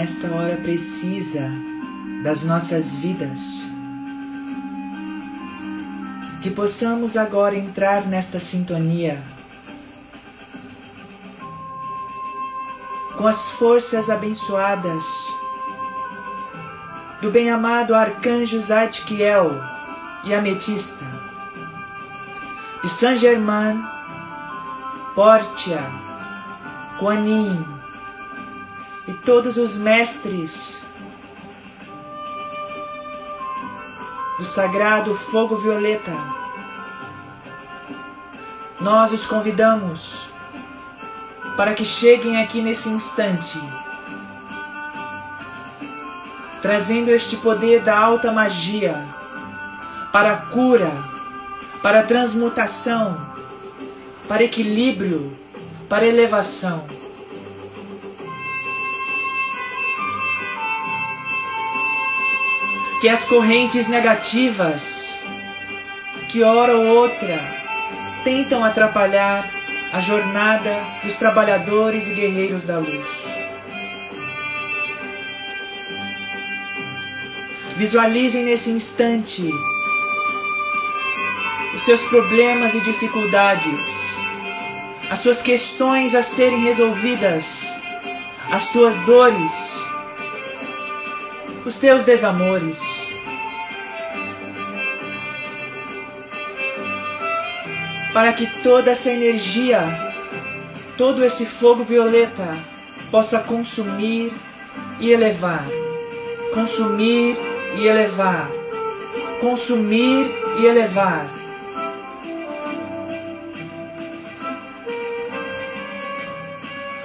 [0.00, 1.46] nesta hora precisa
[2.22, 3.38] das nossas vidas.
[6.40, 9.22] Que possamos agora entrar nesta sintonia
[13.18, 15.04] com as forças abençoadas
[17.20, 19.50] do bem-amado arcanjo Zadkiel
[20.24, 21.04] e Ametista,
[22.82, 23.78] de Saint Germain,
[25.14, 25.84] Portia,
[27.02, 27.69] e
[29.30, 30.74] todos os mestres
[34.36, 36.10] do sagrado fogo violeta.
[38.80, 40.22] Nós os convidamos
[41.56, 43.62] para que cheguem aqui nesse instante,
[46.60, 48.96] trazendo este poder da alta magia
[50.12, 50.90] para a cura,
[51.80, 53.16] para a transmutação,
[54.26, 55.32] para equilíbrio,
[55.88, 56.84] para elevação.
[63.00, 65.14] Que as correntes negativas,
[66.30, 67.60] que hora ou outra
[68.22, 69.48] tentam atrapalhar
[69.92, 73.30] a jornada dos trabalhadores e guerreiros da luz.
[77.76, 79.50] Visualizem nesse instante
[81.74, 84.14] os seus problemas e dificuldades,
[85.10, 87.62] as suas questões a serem resolvidas,
[88.50, 89.79] as tuas dores,
[91.70, 92.80] os teus desamores.
[98.12, 99.80] Para que toda essa energia,
[100.98, 102.48] todo esse fogo violeta
[103.08, 104.32] possa consumir
[104.98, 105.64] e elevar,
[106.52, 107.36] consumir
[107.76, 108.50] e elevar,
[109.40, 110.28] consumir
[110.60, 111.30] e elevar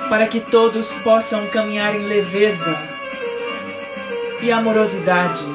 [0.09, 2.94] para que todos possam caminhar em leveza
[4.41, 5.46] e amorosidade.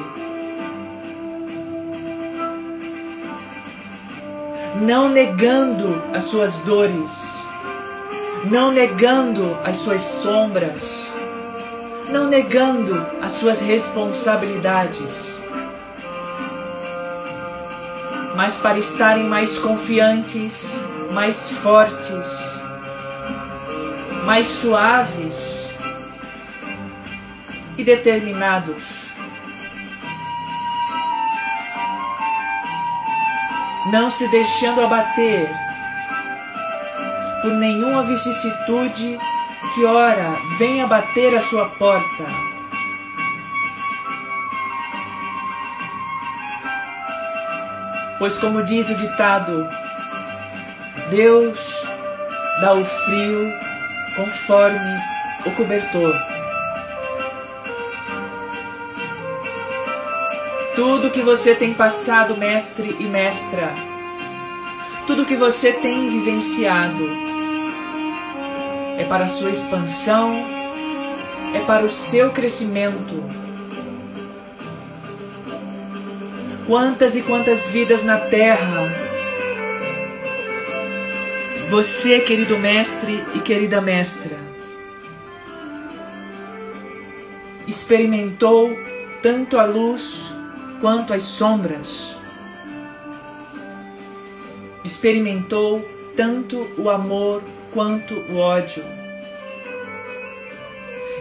[4.81, 7.35] Não negando as suas dores,
[8.45, 11.07] não negando as suas sombras,
[12.09, 15.37] não negando as suas responsabilidades,
[18.35, 20.81] mas para estarem mais confiantes,
[21.13, 22.59] mais fortes,
[24.25, 25.70] mais suaves
[27.77, 29.11] e determinados.
[33.91, 35.49] Não se deixando abater
[37.41, 39.19] por nenhuma vicissitude
[39.73, 42.25] que ora venha bater a sua porta.
[48.19, 49.67] Pois, como diz o ditado,
[51.09, 51.87] Deus
[52.61, 53.51] dá o frio
[54.15, 54.95] conforme
[55.45, 56.30] o cobertor.
[60.83, 63.71] Tudo que você tem passado, mestre e mestra,
[65.05, 67.07] tudo que você tem vivenciado,
[68.97, 70.31] é para a sua expansão,
[71.53, 73.23] é para o seu crescimento.
[76.65, 78.89] Quantas e quantas vidas na Terra.
[81.69, 84.35] Você, querido mestre e querida mestra,
[87.67, 88.75] experimentou
[89.21, 90.30] tanto a luz
[90.81, 92.17] quanto as sombras.
[94.83, 95.79] Experimentou
[96.17, 97.41] tanto o amor
[97.73, 98.83] quanto o ódio.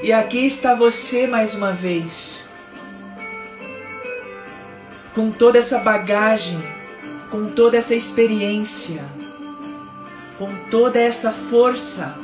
[0.03, 2.43] E aqui está você mais uma vez,
[5.15, 6.59] com toda essa bagagem,
[7.31, 9.05] com toda essa experiência
[10.41, 12.17] com toda essa força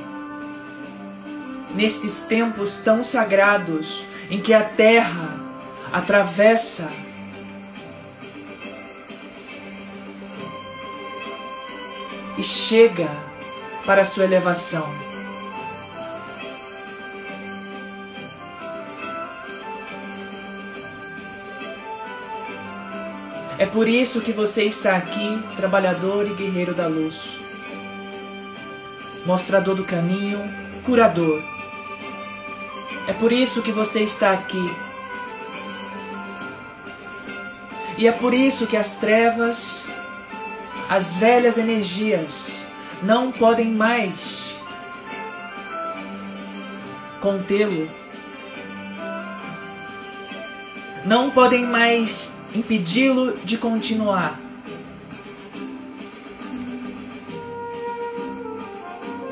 [1.75, 5.39] nestes tempos tão sagrados em que a terra
[5.93, 6.89] atravessa
[12.37, 13.09] e chega
[13.85, 14.87] para a sua elevação.
[23.59, 27.47] É por isso que você está aqui, trabalhador e guerreiro da luz
[29.27, 30.41] mostrador do caminho,
[30.85, 31.43] curador.
[33.09, 34.71] É por isso que você está aqui.
[37.99, 39.87] E é por isso que as trevas,
[40.89, 42.59] as velhas energias,
[43.03, 44.55] não podem mais
[47.21, 47.89] contê-lo.
[51.05, 54.47] Não podem mais impedi-lo de continuar.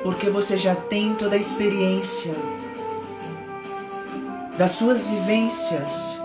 [0.04, 2.30] porque você já tem toda a experiência
[4.58, 6.20] das suas vivências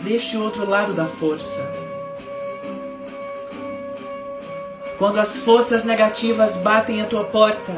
[0.00, 1.87] deste outro lado da força.
[4.98, 7.72] Quando as forças negativas batem à tua porta,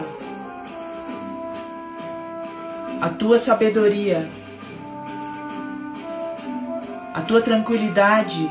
[2.98, 4.26] a tua sabedoria,
[7.12, 8.50] a tua tranquilidade,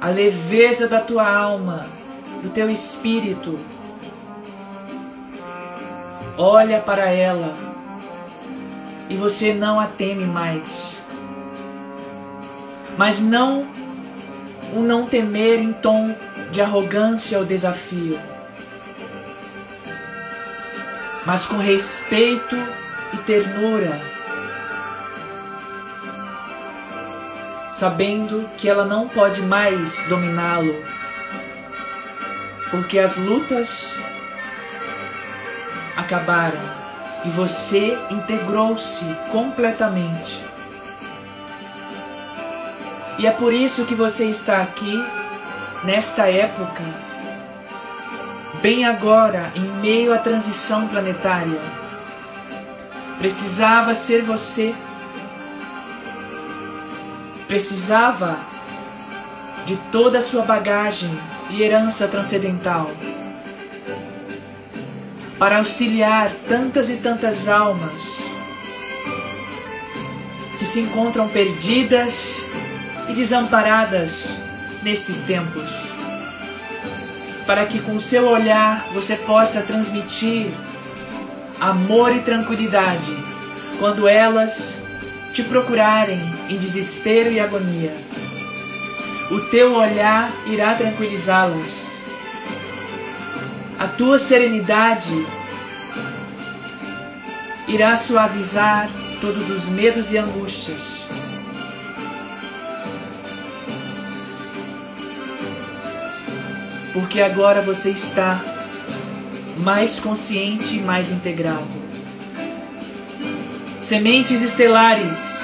[0.00, 1.86] a leveza da tua alma,
[2.42, 3.56] do teu espírito,
[6.36, 7.54] olha para ela
[9.08, 10.96] e você não a teme mais.
[12.98, 13.73] Mas não
[14.72, 16.14] o não temer em tom
[16.50, 18.18] de arrogância ou desafio,
[21.26, 22.56] mas com respeito
[23.12, 24.00] e ternura,
[27.72, 30.74] sabendo que ela não pode mais dominá-lo,
[32.70, 33.94] porque as lutas
[35.96, 36.60] acabaram
[37.24, 40.53] e você integrou-se completamente.
[43.18, 45.02] E é por isso que você está aqui,
[45.84, 46.82] nesta época,
[48.60, 51.60] bem agora, em meio à transição planetária.
[53.18, 54.74] Precisava ser você.
[57.46, 58.36] Precisava
[59.64, 61.10] de toda a sua bagagem
[61.50, 62.90] e herança transcendental
[65.38, 68.18] para auxiliar tantas e tantas almas
[70.58, 72.43] que se encontram perdidas
[73.08, 74.34] e desamparadas
[74.82, 75.92] nestes tempos.
[77.46, 80.46] Para que com seu olhar você possa transmitir
[81.60, 83.16] amor e tranquilidade
[83.78, 84.78] quando elas
[85.32, 87.94] te procurarem em desespero e agonia.
[89.30, 91.94] O teu olhar irá tranquilizá-las
[93.84, 95.26] a tua serenidade
[97.68, 98.88] irá suavizar
[99.20, 101.03] todos os medos e angústias.
[106.94, 108.40] Porque agora você está
[109.58, 111.84] mais consciente e mais integrado.
[113.82, 115.40] Sementes estelares,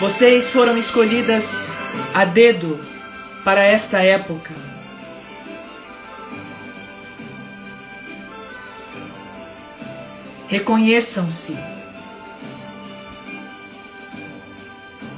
[0.00, 1.68] vocês foram escolhidas
[2.14, 2.78] a dedo
[3.44, 4.54] para esta época.
[10.48, 11.58] Reconheçam-se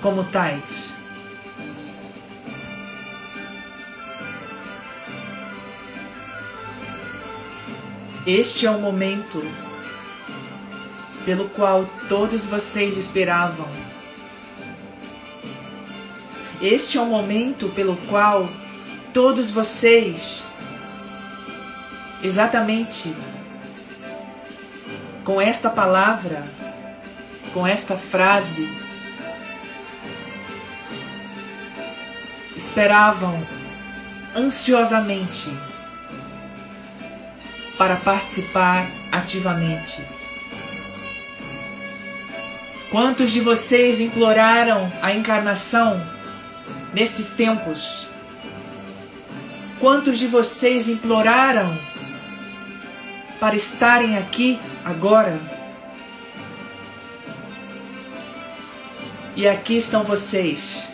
[0.00, 0.89] como tais.
[8.30, 9.42] Este é o momento
[11.24, 13.68] pelo qual todos vocês esperavam.
[16.62, 18.48] Este é o momento pelo qual
[19.12, 20.44] todos vocês
[22.22, 23.12] exatamente
[25.24, 26.40] com esta palavra,
[27.52, 28.70] com esta frase,
[32.56, 33.36] esperavam
[34.36, 35.50] ansiosamente
[37.80, 40.02] para participar ativamente.
[42.90, 45.98] Quantos de vocês imploraram a encarnação
[46.92, 48.06] nestes tempos?
[49.78, 51.74] Quantos de vocês imploraram
[53.40, 55.40] para estarem aqui agora.
[59.34, 60.86] E aqui estão vocês,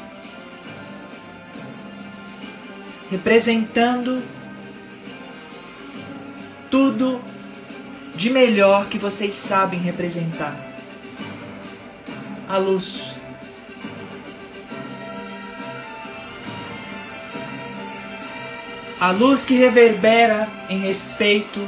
[3.10, 4.35] representando
[6.76, 7.18] tudo
[8.14, 10.54] de melhor que vocês sabem representar.
[12.50, 13.14] A luz.
[19.00, 21.66] A luz que reverbera em respeito,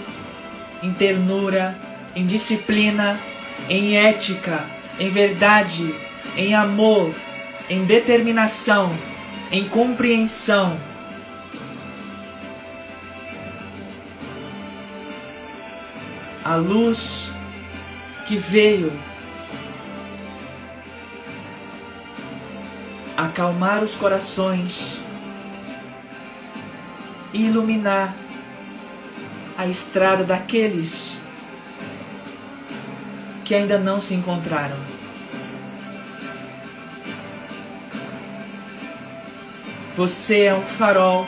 [0.82, 1.74] em ternura,
[2.14, 3.18] em disciplina,
[3.66, 4.62] em ética,
[5.00, 5.90] em verdade,
[6.36, 7.10] em amor,
[7.70, 8.92] em determinação,
[9.50, 10.78] em compreensão.
[16.48, 17.28] A luz
[18.26, 18.90] que veio
[23.14, 24.96] acalmar os corações
[27.34, 28.14] e iluminar
[29.58, 31.20] a estrada daqueles
[33.44, 34.78] que ainda não se encontraram.
[39.94, 41.26] Você é um farol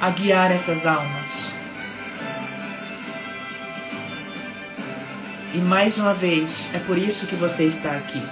[0.00, 1.25] a guiar essas almas.
[5.56, 8.22] E mais uma vez, é por isso que você está aqui.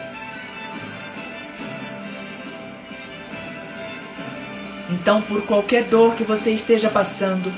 [4.91, 7.51] Então, por qualquer dor que você esteja passando,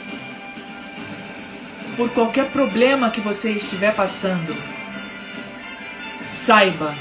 [1.96, 4.54] por qualquer problema que você estiver passando,
[6.28, 6.94] saiba,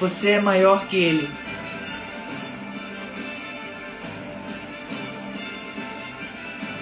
[0.00, 1.28] você é maior que ele.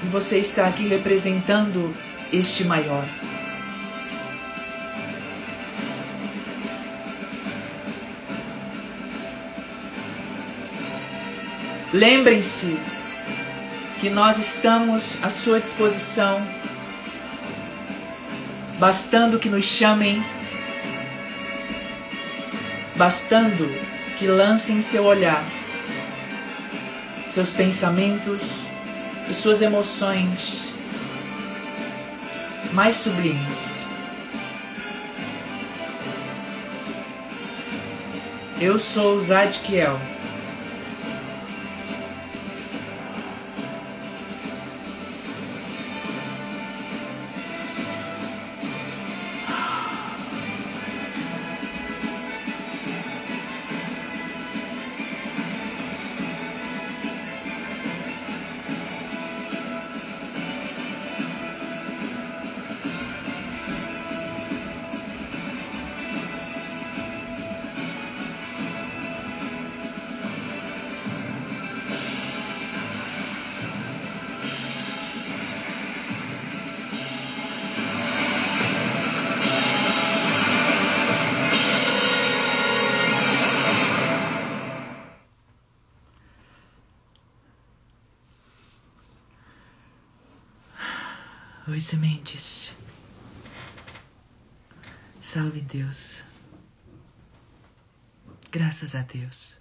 [0.04, 1.92] E você está aqui representando
[2.34, 3.04] este maior.
[11.92, 12.76] Lembrem-se
[14.00, 16.44] que nós estamos à sua disposição,
[18.80, 20.22] bastando que nos chamem,
[22.96, 23.64] bastando
[24.18, 25.42] que lancem seu olhar,
[27.30, 28.42] seus pensamentos
[29.30, 30.73] e suas emoções
[32.74, 33.84] mais sublimes.
[38.60, 39.98] Eu sou Zadkiel.
[99.14, 99.60] Deus.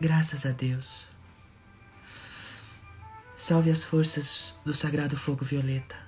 [0.00, 1.06] Graças a Deus.
[3.36, 6.05] Salve as forças do Sagrado Fogo Violeta.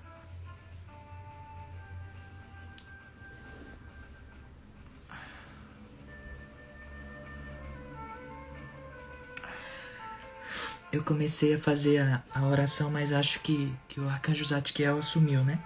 [11.09, 15.59] Comecei a fazer a, a oração, mas acho que, que o arcanjo Zadkiel assumiu, né?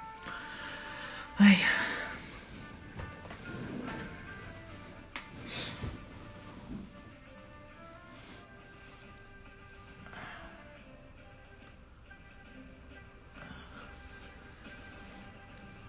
[1.37, 1.59] Ai.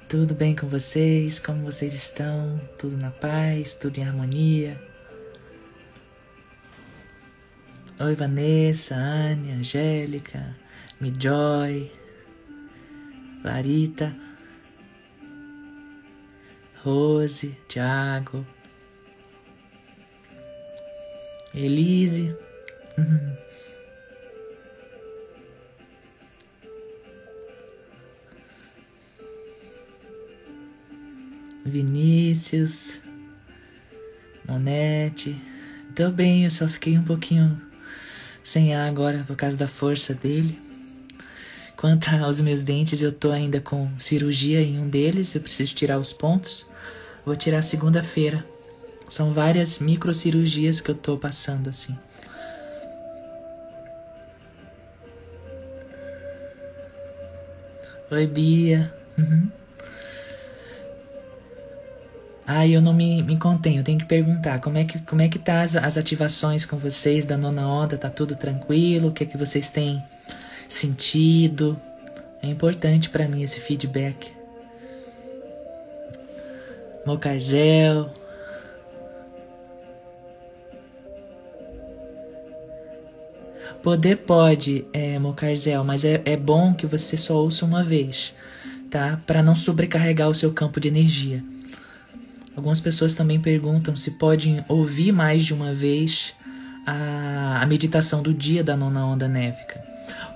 [0.09, 1.39] Tudo bem com vocês?
[1.39, 2.59] Como vocês estão?
[2.79, 3.75] Tudo na paz?
[3.75, 4.92] Tudo em harmonia?
[8.05, 10.53] Oi, Vanessa, Anne, Angélica,
[10.99, 11.89] Mijoy,
[13.41, 14.13] Larita,
[16.83, 18.45] Rose, Thiago,
[21.55, 22.35] Elise.
[31.65, 32.99] Vinícius,
[34.45, 35.41] Monete.
[35.95, 37.72] Tô bem, eu só fiquei um pouquinho
[38.43, 40.59] sem ar agora por causa da força dele.
[41.77, 45.99] Quanto aos meus dentes, eu tô ainda com cirurgia em um deles, eu preciso tirar
[45.99, 46.65] os pontos.
[47.25, 48.45] Vou tirar segunda-feira.
[49.09, 51.97] São várias microcirurgias que eu tô passando assim.
[58.11, 58.93] Oi, Bia.
[59.17, 59.62] Uhum.
[62.45, 65.29] Ah, eu não me, me contenho, eu tenho que perguntar como é que, como é
[65.29, 67.97] que tá as, as ativações com vocês da nona onda?
[67.97, 69.09] Tá tudo tranquilo?
[69.09, 70.03] O que é que vocês têm
[70.67, 71.79] sentido?
[72.41, 74.29] É importante para mim esse feedback.
[77.05, 78.09] Mocarzel.
[83.81, 88.33] Poder pode, é, Mocarzel, mas é, é bom que você só ouça uma vez,
[88.89, 89.19] tá?
[89.27, 91.43] Para não sobrecarregar o seu campo de energia.
[92.55, 96.33] Algumas pessoas também perguntam se podem ouvir mais de uma vez
[96.85, 99.81] a, a meditação do dia da nona onda névica.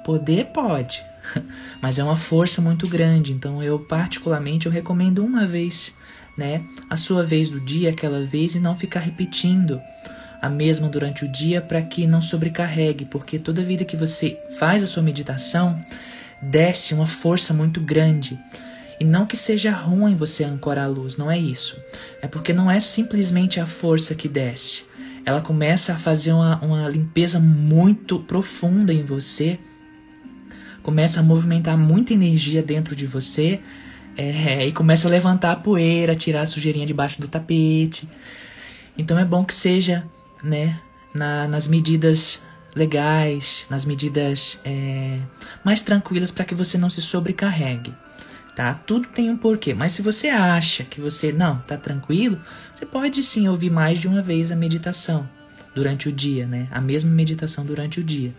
[0.03, 1.03] Poder pode,
[1.81, 5.93] mas é uma força muito grande, então eu particularmente eu recomendo uma vez,
[6.37, 6.63] né?
[6.89, 9.79] A sua vez do dia, aquela vez e não ficar repetindo
[10.41, 14.81] a mesma durante o dia para que não sobrecarregue, porque toda vida que você faz
[14.81, 15.79] a sua meditação,
[16.41, 18.39] desce uma força muito grande
[18.99, 21.77] e não que seja ruim você ancorar a luz, não é isso.
[22.21, 24.83] É porque não é simplesmente a força que desce.
[25.25, 29.59] Ela começa a fazer uma, uma limpeza muito profunda em você
[30.87, 33.59] começa a movimentar muita energia dentro de você
[34.15, 38.07] é, e começa a levantar a poeira, tirar a sujeirinha debaixo do tapete.
[38.97, 40.05] Então é bom que seja,
[40.41, 40.79] né,
[41.13, 42.41] na, nas medidas
[42.73, 45.19] legais, nas medidas é,
[45.61, 47.93] mais tranquilas para que você não se sobrecarregue,
[48.57, 48.73] tá?
[48.73, 52.41] Tudo tem um porquê, mas se você acha que você não tá tranquilo,
[52.73, 55.29] você pode sim ouvir mais de uma vez a meditação
[55.75, 56.67] durante o dia, né?
[56.71, 58.33] A mesma meditação durante o dia.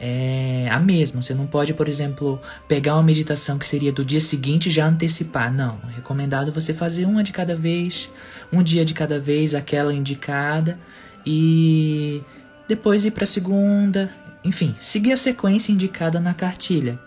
[0.00, 1.22] É a mesma.
[1.22, 4.84] Você não pode, por exemplo, pegar uma meditação que seria do dia seguinte e já
[4.84, 5.52] antecipar.
[5.52, 5.78] Não.
[5.88, 8.10] É recomendado você fazer uma de cada vez,
[8.52, 10.76] um dia de cada vez, aquela indicada
[11.24, 12.20] e
[12.66, 14.10] depois ir para a segunda,
[14.42, 16.98] enfim, seguir a sequência indicada na cartilha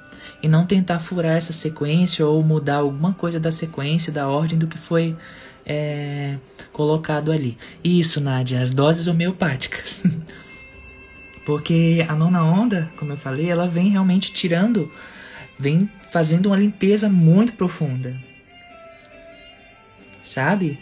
[0.44, 4.68] e não tentar furar essa sequência ou mudar alguma coisa da sequência, da ordem do
[4.68, 5.16] que foi
[5.66, 6.36] é,
[6.74, 7.58] colocado ali.
[7.82, 10.04] Isso, Nádia, as doses homeopáticas.
[11.46, 14.92] Porque a nona onda, como eu falei, ela vem realmente tirando,
[15.58, 18.14] vem fazendo uma limpeza muito profunda.
[20.26, 20.78] Sabe?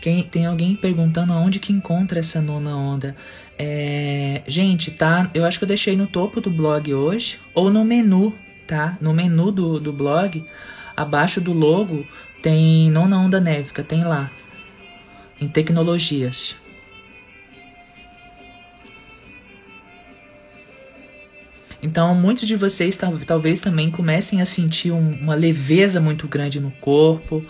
[0.00, 3.16] Quem, tem alguém perguntando aonde que encontra essa nona onda.
[3.58, 5.28] É, gente, tá?
[5.34, 8.34] Eu acho que eu deixei no topo do blog hoje, ou no menu,
[8.70, 8.96] tá?
[9.00, 10.46] No menu do, do blog,
[10.96, 12.06] abaixo do logo,
[12.40, 14.30] tem Nona Onda Névica, tem lá.
[15.40, 16.54] Em tecnologias.
[21.82, 26.70] Então, muitos de vocês talvez também comecem a sentir um, uma leveza muito grande no
[26.72, 27.44] corpo,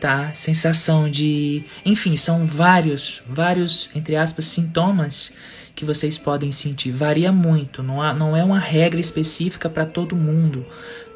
[0.00, 0.32] tá?
[0.34, 5.32] Sensação de, enfim, são vários, vários entre aspas sintomas
[5.78, 6.90] que vocês podem sentir.
[6.90, 10.66] Varia muito, não, há, não é uma regra específica para todo mundo,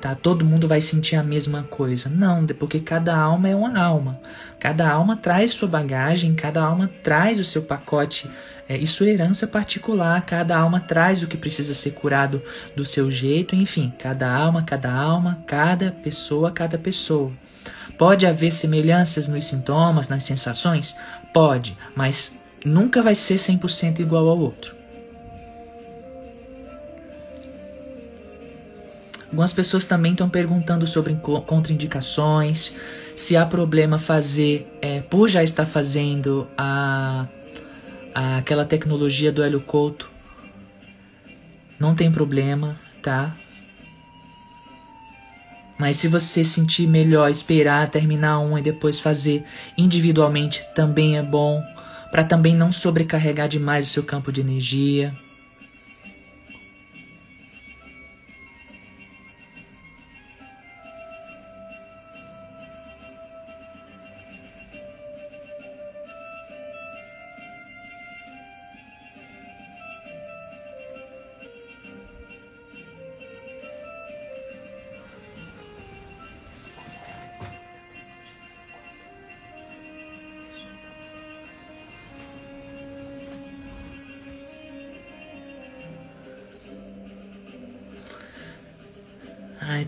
[0.01, 0.15] tá?
[0.15, 2.09] Todo mundo vai sentir a mesma coisa.
[2.09, 4.21] Não, porque cada alma é uma alma.
[4.61, 8.31] Cada alma traz sua bagagem, cada alma traz o seu pacote
[8.69, 10.25] é, e sua herança particular.
[10.25, 12.41] Cada alma traz o que precisa ser curado
[12.77, 17.33] do seu jeito, enfim, cada alma, cada alma, cada pessoa, cada pessoa.
[17.99, 20.95] Pode haver semelhanças nos sintomas, nas sensações?
[21.33, 24.75] Pode, mas nunca vai ser 100% igual ao outro.
[29.27, 31.15] Algumas pessoas também estão perguntando sobre
[31.47, 32.75] contraindicações,
[33.17, 37.27] se há problema fazer, é, por já estar fazendo a,
[38.15, 40.11] a, aquela tecnologia do Hélio Couto.
[41.81, 43.35] Não tem problema, tá?
[45.79, 49.45] Mas se você sentir melhor esperar terminar um e depois fazer
[49.77, 51.63] individualmente, também é bom,
[52.13, 55.15] para também não sobrecarregar demais o seu campo de energia.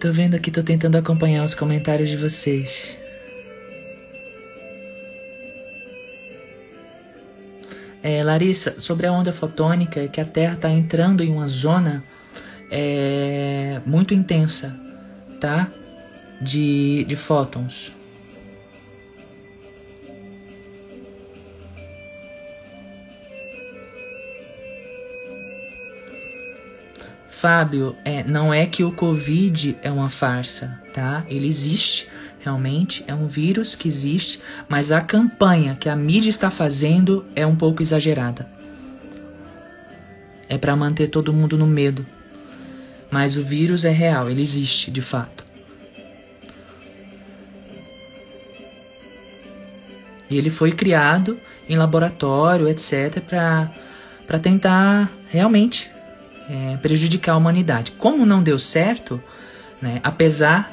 [0.05, 2.99] Tô vendo aqui, tô tentando acompanhar os comentários de vocês.
[8.03, 12.05] É, Larissa, sobre a onda fotônica, que a Terra está entrando em uma zona
[12.71, 14.79] é, muito intensa,
[15.41, 15.71] tá?
[16.39, 17.91] De, de fótons.
[27.35, 31.25] Fábio, é, não é que o Covid é uma farsa, tá?
[31.29, 32.09] Ele existe,
[32.41, 37.45] realmente, é um vírus que existe, mas a campanha que a mídia está fazendo é
[37.45, 38.49] um pouco exagerada.
[40.49, 42.07] É para manter todo mundo no medo.
[43.11, 45.45] Mas o vírus é real, ele existe de fato.
[50.31, 51.37] E ele foi criado
[51.69, 53.19] em laboratório, etc,
[54.25, 55.94] para tentar realmente
[56.49, 57.93] é, prejudicar a humanidade.
[57.93, 59.23] Como não deu certo,
[59.81, 60.71] né, apesar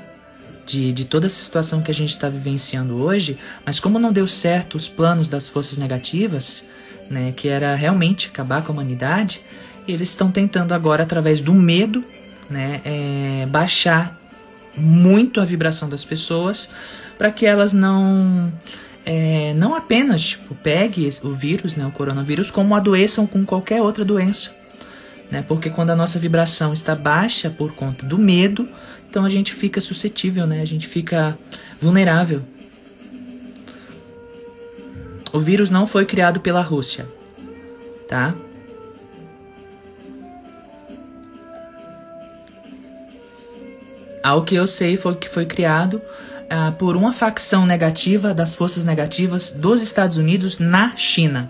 [0.66, 4.28] de, de toda essa situação que a gente está vivenciando hoje, mas como não deu
[4.28, 6.64] certo os planos das forças negativas,
[7.10, 9.42] né, que era realmente acabar com a humanidade,
[9.88, 12.04] eles estão tentando agora, através do medo,
[12.50, 14.18] né, é, baixar
[14.78, 16.70] muito a vibração das pessoas
[17.18, 18.52] para que elas não
[19.06, 24.06] é, não apenas tipo, pegue o vírus, né, o coronavírus, como adoeçam com qualquer outra
[24.06, 24.61] doença
[25.32, 25.44] né?
[25.48, 28.68] Porque quando a nossa vibração está baixa por conta do medo,
[29.10, 30.62] então a gente fica suscetível, né?
[30.62, 31.38] A gente fica
[31.80, 32.42] vulnerável.
[35.34, 37.08] O vírus não foi criado pela Rússia,
[38.08, 38.36] tá?
[44.22, 46.02] Ao que eu sei foi que foi criado
[46.50, 51.50] ah, por uma facção negativa das forças negativas dos Estados Unidos na China.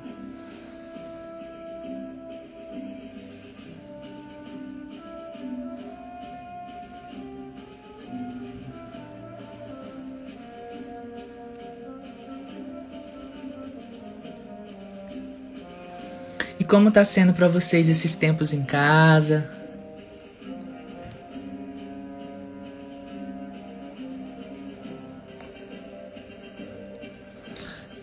[16.71, 19.45] Como está sendo para vocês esses tempos em casa?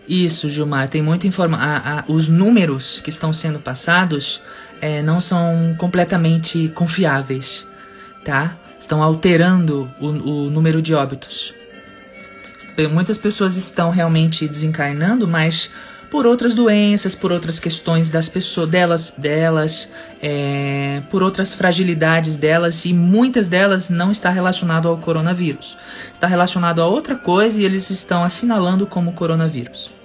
[0.07, 2.05] Isso, Gilmar, tem muita informação.
[2.09, 4.43] Os números que estão sendo passados
[4.83, 7.67] é, não são completamente confiáveis,
[8.23, 8.55] tá?
[8.79, 11.55] Estão alterando o, o número de óbitos.
[12.93, 15.71] Muitas pessoas estão realmente desencarnando, mas
[16.11, 19.89] por outras doenças, por outras questões das pessoas, delas, delas,
[20.23, 25.77] é, por outras fragilidades delas e muitas delas não está relacionado ao coronavírus.
[26.13, 29.98] Está relacionado a outra coisa e eles estão assinalando como coronavírus.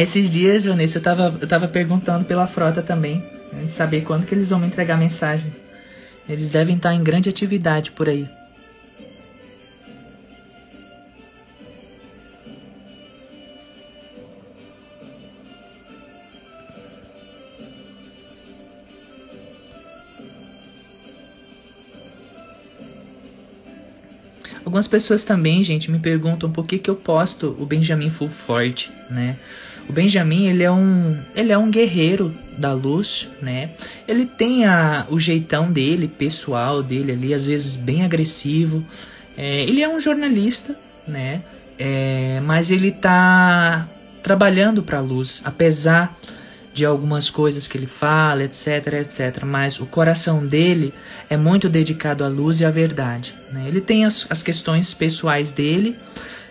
[0.00, 4.24] Esses dias, Vanessa, eu tava, eu tava perguntando pela frota também, né, de saber quando
[4.24, 5.52] que eles vão me entregar mensagem.
[6.26, 8.26] Eles devem estar em grande atividade por aí.
[24.64, 29.36] Algumas pessoas também, gente, me perguntam por que, que eu posto o Benjamin Fulford, né?
[29.90, 33.70] O Benjamin, ele é um, ele é um guerreiro da luz, né?
[34.06, 38.84] Ele tem a, o jeitão dele, pessoal dele ali, às vezes bem agressivo.
[39.36, 41.42] É, ele é um jornalista, né?
[41.76, 43.84] É, mas ele tá
[44.22, 46.16] trabalhando para a luz, apesar
[46.72, 49.42] de algumas coisas que ele fala, etc, etc.
[49.42, 50.94] Mas o coração dele
[51.28, 53.34] é muito dedicado à luz e à verdade.
[53.50, 53.64] Né?
[53.66, 55.96] Ele tem as, as questões pessoais dele,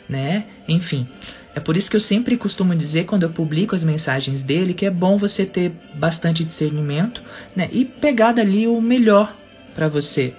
[0.09, 0.43] né?
[0.67, 1.07] Enfim.
[1.55, 4.85] É por isso que eu sempre costumo dizer, quando eu publico as mensagens dele, que
[4.85, 7.21] é bom você ter bastante discernimento
[7.55, 7.67] né?
[7.71, 9.35] e pegar dali o melhor
[9.75, 10.33] para você.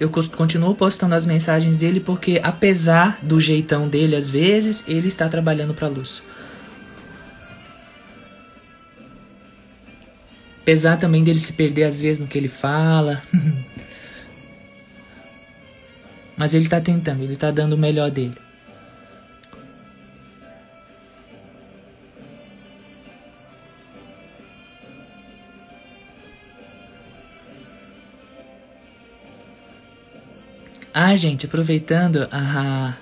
[0.00, 5.28] Eu continuo postando as mensagens dele porque, apesar do jeitão dele às vezes, ele está
[5.28, 6.24] trabalhando para a luz.
[10.60, 13.22] Apesar também dele se perder às vezes no que ele fala.
[16.42, 18.34] Mas ele está tentando, ele está dando o melhor dele.
[30.92, 32.94] Ah, gente, aproveitando, a,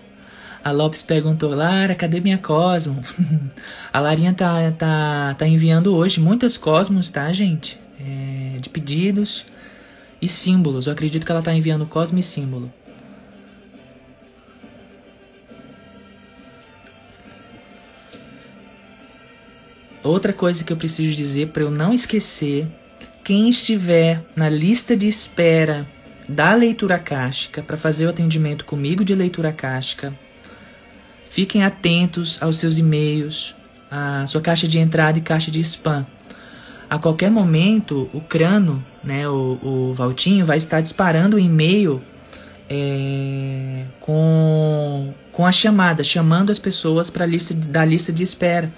[0.62, 3.02] a Lopes perguntou, Lara, cadê minha Cosmo?
[3.90, 7.80] a Larinha tá, tá, tá enviando hoje muitas Cosmos, tá, gente?
[7.98, 9.46] É, de pedidos
[10.20, 10.86] e símbolos.
[10.86, 12.70] Eu acredito que ela tá enviando Cosmo e símbolo.
[20.10, 22.66] Outra coisa que eu preciso dizer para eu não esquecer,
[23.22, 25.86] quem estiver na lista de espera
[26.28, 30.12] da leitura cástica para fazer o atendimento comigo de leitura cástica,
[31.30, 33.54] fiquem atentos aos seus e-mails,
[33.88, 36.04] à sua caixa de entrada e caixa de spam.
[36.90, 42.02] A qualquer momento, o crano, né, o, o Valtinho, vai estar disparando o e-mail
[42.68, 48.68] é, com, com a chamada, chamando as pessoas para lista da lista de espera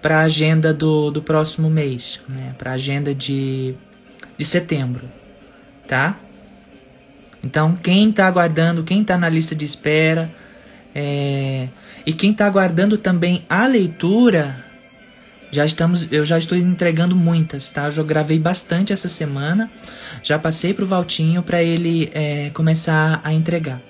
[0.00, 3.74] para a agenda do, do próximo mês, né, para a agenda de,
[4.36, 5.04] de setembro,
[5.86, 6.18] tá?
[7.42, 10.28] Então, quem está aguardando, quem está na lista de espera,
[10.94, 11.68] é,
[12.04, 14.56] e quem está aguardando também a leitura,
[15.50, 17.86] já estamos, eu já estou entregando muitas, tá?
[17.86, 19.70] Eu já gravei bastante essa semana,
[20.22, 23.80] já passei para o Valtinho para ele é, começar a entregar.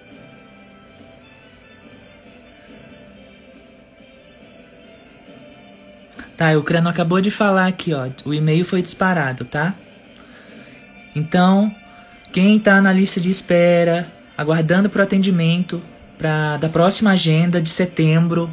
[6.39, 8.09] Tá, o Crano acabou de falar aqui, ó.
[8.25, 9.75] O e-mail foi disparado, tá?
[11.17, 11.75] Então,
[12.33, 15.83] quem está na lista de espera, aguardando para o atendimento,
[16.17, 18.49] pra, da próxima agenda de setembro.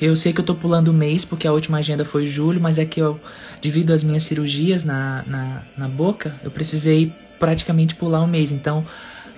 [0.00, 2.78] Eu sei que eu tô pulando o mês, porque a última agenda foi julho, mas
[2.78, 3.20] é que eu,
[3.60, 8.52] devido às minhas cirurgias na, na, na boca, eu precisei praticamente pular um mês.
[8.52, 8.86] Então,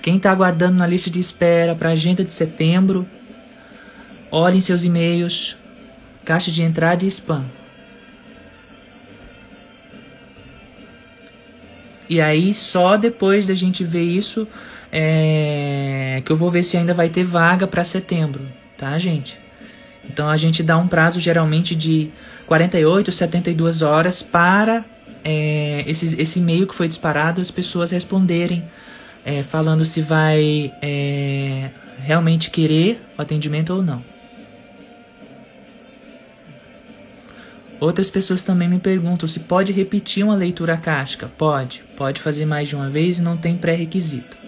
[0.02, 3.06] quem tá aguardando na lista de espera pra agenda de setembro,
[4.30, 5.56] olhem seus e-mails,
[6.24, 7.44] caixa de entrada e spam.
[12.08, 14.46] E aí, só depois da gente ver isso,
[14.92, 18.42] é, que eu vou ver se ainda vai ter vaga para setembro,
[18.76, 19.36] tá, gente?
[20.08, 22.10] Então a gente dá um prazo geralmente de
[22.46, 24.84] 48, 72 horas para
[25.24, 28.62] é, esse, esse e-mail que foi disparado as pessoas responderem,
[29.24, 31.70] é, falando se vai é,
[32.02, 34.13] realmente querer o atendimento ou não.
[37.84, 41.30] Outras pessoas também me perguntam se pode repetir uma leitura casca.
[41.36, 44.38] Pode, pode fazer mais de uma vez e não tem pré-requisito.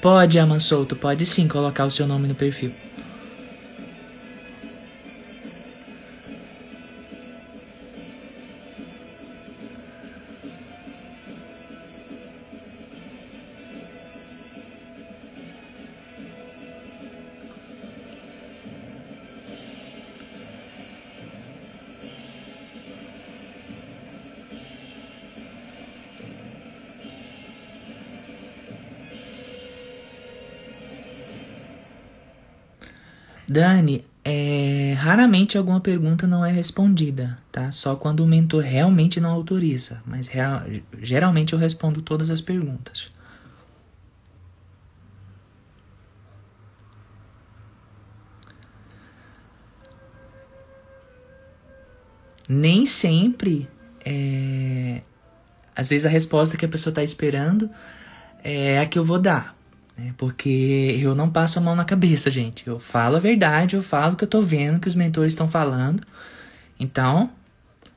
[0.00, 2.70] Pode, Aman Solto, pode sim colocar o seu nome no perfil.
[33.48, 37.72] Dani, é, raramente alguma pergunta não é respondida, tá?
[37.72, 40.62] Só quando o mentor realmente não autoriza, mas real,
[41.00, 43.10] geralmente eu respondo todas as perguntas.
[52.46, 53.68] Nem sempre,
[54.04, 55.00] é,
[55.74, 57.70] às vezes a resposta que a pessoa está esperando
[58.44, 59.57] é a que eu vou dar.
[59.98, 60.14] Né?
[60.16, 62.66] Porque eu não passo a mão na cabeça, gente.
[62.66, 65.50] Eu falo a verdade, eu falo o que eu tô vendo, que os mentores estão
[65.50, 66.06] falando.
[66.78, 67.30] Então,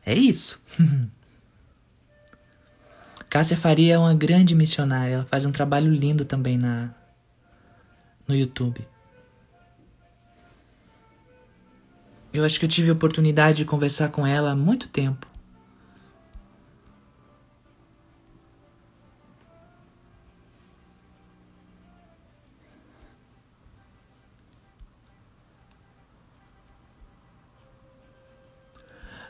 [0.04, 0.60] é isso.
[3.30, 5.14] Cássia Faria é uma grande missionária.
[5.14, 6.90] Ela faz um trabalho lindo também na
[8.28, 8.86] no YouTube.
[12.34, 15.28] Eu acho que eu tive a oportunidade de conversar com ela há muito tempo.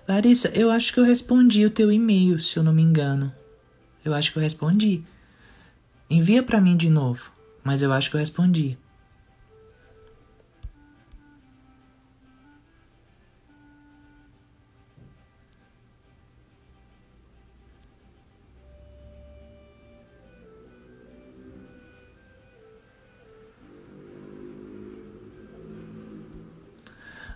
[0.08, 3.34] Larissa, eu acho que eu respondi o teu e-mail, se eu não me engano.
[4.04, 5.04] Eu acho que eu respondi.
[6.10, 7.32] Envia para mim de novo,
[7.64, 8.78] mas eu acho que eu respondi.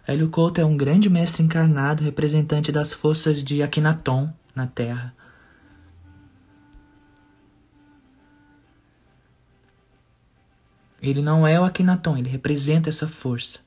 [0.07, 5.15] Hélio Couto é um grande mestre encarnado, representante das forças de Akhenaton na Terra.
[11.01, 13.65] Ele não é o Akhenaton, ele representa essa força.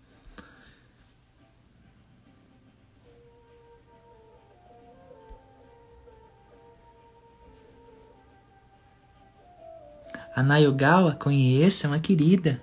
[10.37, 12.63] A Nayogawa, conheça, é uma querida.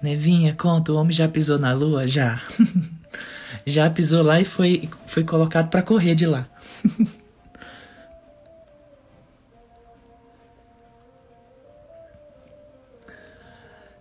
[0.00, 2.06] Nevinha, conta, o homem já pisou na lua?
[2.06, 2.40] Já.
[3.66, 6.46] já pisou lá e foi, foi colocado para correr de lá.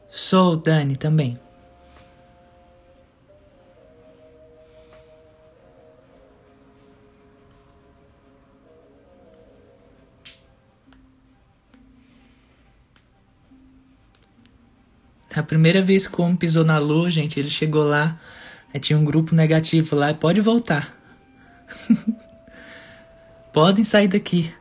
[0.10, 1.40] Sou Dani também.
[15.38, 18.20] A primeira vez que o homem pisou na lua, gente, ele chegou lá,
[18.80, 20.96] tinha um grupo negativo lá, pode voltar.
[23.54, 24.52] Podem sair daqui.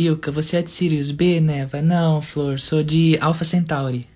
[0.00, 1.82] Ilka, você é de Sirius B, Neva?
[1.82, 4.08] Não, Flor, sou de Alpha Centauri.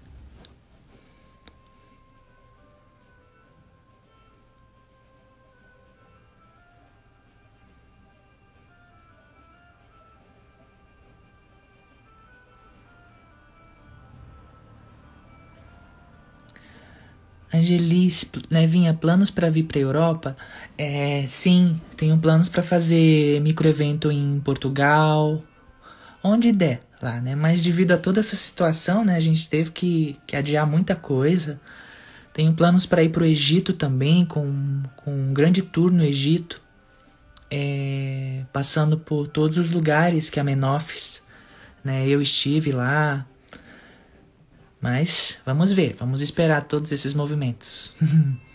[17.53, 20.37] Angelis, Nevinha, planos para vir para Europa?
[20.77, 25.42] É, sim, tenho planos para fazer microevento em Portugal,
[26.24, 27.37] onde der lá, né?
[27.37, 31.60] Mas devido a toda essa situação, né, a gente teve que, que adiar muita coisa.
[32.32, 36.60] Tenho planos para ir para o Egito também, com, com um grande tour no Egito,
[37.50, 41.22] é, passando por todos os lugares que a Menofis,
[41.84, 42.08] né?
[42.08, 43.26] Eu estive lá,
[44.80, 47.94] mas vamos ver, vamos esperar todos esses movimentos.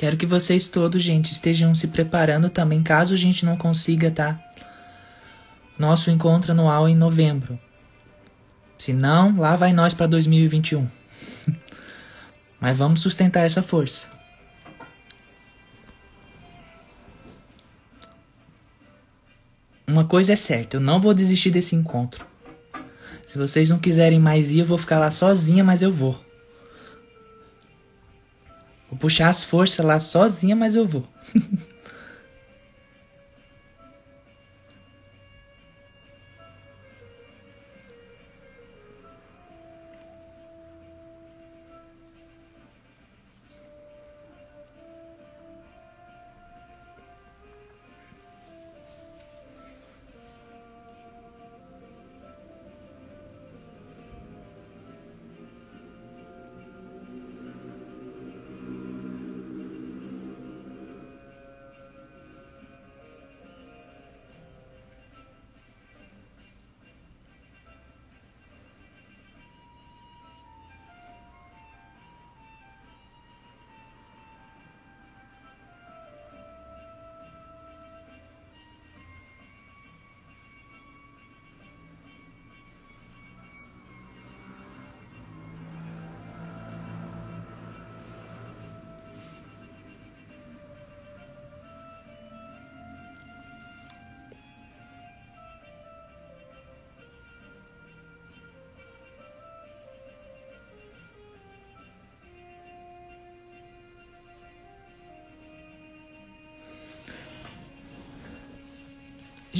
[0.00, 4.42] Quero que vocês todos, gente, estejam se preparando também, caso a gente não consiga, tá?
[5.78, 7.60] Nosso encontro anual em novembro.
[8.78, 10.88] Se não, lá vai nós para 2021.
[12.58, 14.08] Mas vamos sustentar essa força.
[19.86, 22.24] Uma coisa é certa, eu não vou desistir desse encontro.
[23.26, 26.29] Se vocês não quiserem mais ir, eu vou ficar lá sozinha, mas eu vou.
[28.90, 31.04] Vou puxar as forças lá sozinha, mas eu vou.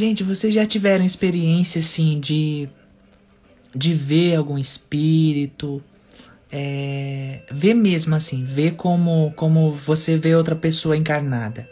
[0.01, 2.71] Gente, vocês já tiveram experiência assim de
[3.77, 5.83] de ver algum espírito,
[6.51, 11.69] é, ver mesmo assim, ver como como você vê outra pessoa encarnada.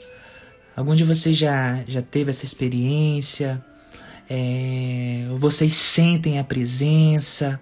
[0.76, 3.64] Algum de vocês já já teve essa experiência?
[4.28, 7.58] É, vocês sentem a presença?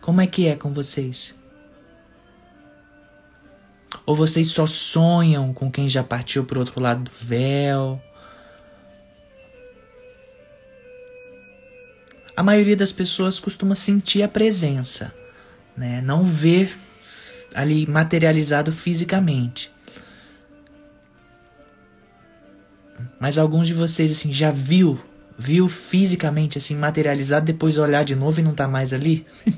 [0.00, 1.34] Como é que é com vocês?
[4.06, 8.00] Ou vocês só sonham com quem já partiu para outro lado do véu?
[12.36, 15.12] A maioria das pessoas costuma sentir a presença,
[15.76, 16.02] né?
[16.02, 16.78] não ver
[17.54, 19.70] ali materializado fisicamente.
[23.18, 25.00] Mas alguns de vocês assim já viu,
[25.38, 29.26] viu fisicamente assim materializado depois olhar de novo e não tá mais ali?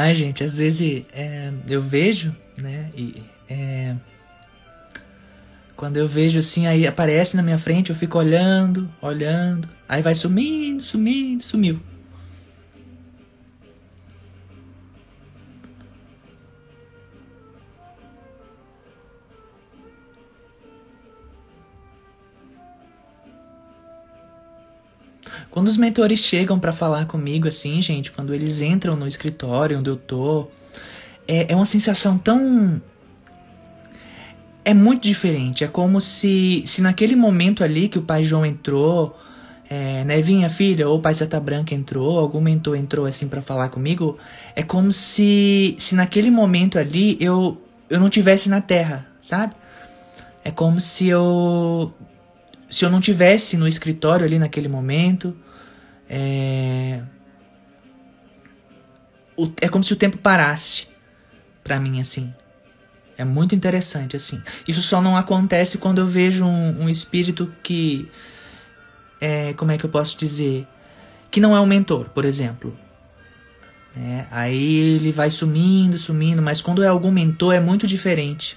[0.00, 2.88] Ai, gente, às vezes é, eu vejo, né?
[2.96, 3.20] E,
[3.50, 3.96] é,
[5.74, 10.14] quando eu vejo assim, aí aparece na minha frente, eu fico olhando, olhando, aí vai
[10.14, 11.80] sumindo, sumindo, sumiu.
[25.78, 30.48] Mentores chegam para falar comigo, assim, gente, quando eles entram no escritório onde eu tô,
[31.26, 32.80] é, é uma sensação tão.
[34.64, 35.64] É muito diferente.
[35.64, 39.18] É como se, se naquele momento ali que o pai João entrou,
[39.70, 43.70] é, Nevinha, filha, ou o pai Seta Branca entrou, algum mentor entrou assim para falar
[43.70, 44.18] comigo,
[44.54, 49.54] é como se, se naquele momento ali eu, eu não tivesse na Terra, sabe?
[50.44, 51.92] É como se eu
[52.70, 55.34] se eu não tivesse no escritório ali naquele momento.
[56.08, 57.00] É,
[59.60, 60.86] é como se o tempo parasse
[61.62, 62.32] para mim assim.
[63.16, 64.40] É muito interessante assim.
[64.66, 68.08] Isso só não acontece quando eu vejo um, um espírito que
[69.20, 70.66] é, como é que eu posso dizer,
[71.30, 72.74] que não é um mentor, por exemplo.
[73.96, 78.56] É, aí ele vai sumindo, sumindo, mas quando é algum mentor é muito diferente.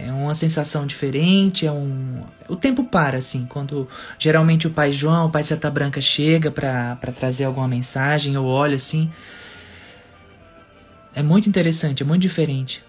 [0.00, 2.22] É uma sensação diferente, é um.
[2.48, 6.96] O tempo para, assim, quando geralmente o pai João, o pai Seta Branca chega para
[7.18, 9.10] trazer alguma mensagem, eu olho assim.
[11.12, 12.80] É muito interessante, é muito diferente.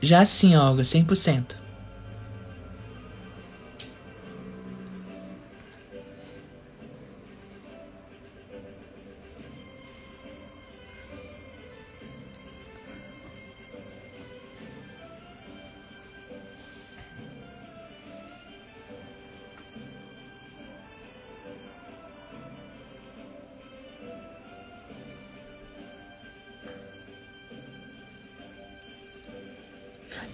[0.00, 1.65] Já assim, Olga, 100%.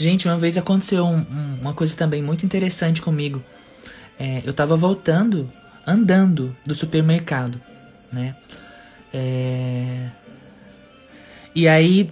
[0.02, 3.40] Gente, uma vez aconteceu um, um, uma coisa também muito interessante comigo.
[4.18, 5.48] É, eu tava voltando,
[5.86, 7.60] andando do supermercado,
[8.12, 8.34] né?
[9.14, 10.08] É...
[11.54, 12.10] E aí,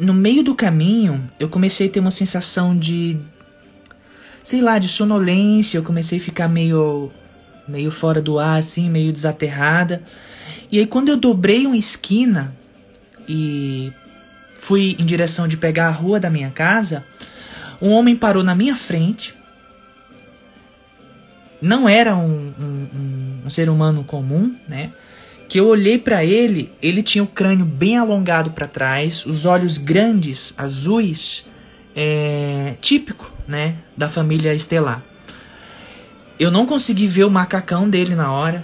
[0.00, 3.16] no meio do caminho, eu comecei a ter uma sensação de.
[4.42, 5.78] Sei lá, de sonolência.
[5.78, 7.08] Eu comecei a ficar meio.
[7.68, 10.02] meio fora do ar, assim, meio desaterrada.
[10.72, 12.52] E aí, quando eu dobrei uma esquina
[13.28, 13.92] e
[14.56, 17.04] fui em direção de pegar a rua da minha casa,
[17.80, 19.34] um homem parou na minha frente.
[21.60, 24.90] Não era um, um, um ser humano comum, né?
[25.48, 29.78] Que eu olhei para ele, ele tinha o crânio bem alongado para trás, os olhos
[29.78, 31.46] grandes, azuis,
[31.96, 35.02] é, típico, né, da família estelar.
[36.38, 38.62] Eu não consegui ver o macacão dele na hora,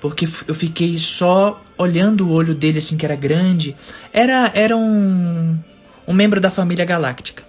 [0.00, 3.76] porque eu fiquei só olhando o olho dele assim que era grande.
[4.12, 5.58] Era era um
[6.06, 7.42] um membro da família galáctica.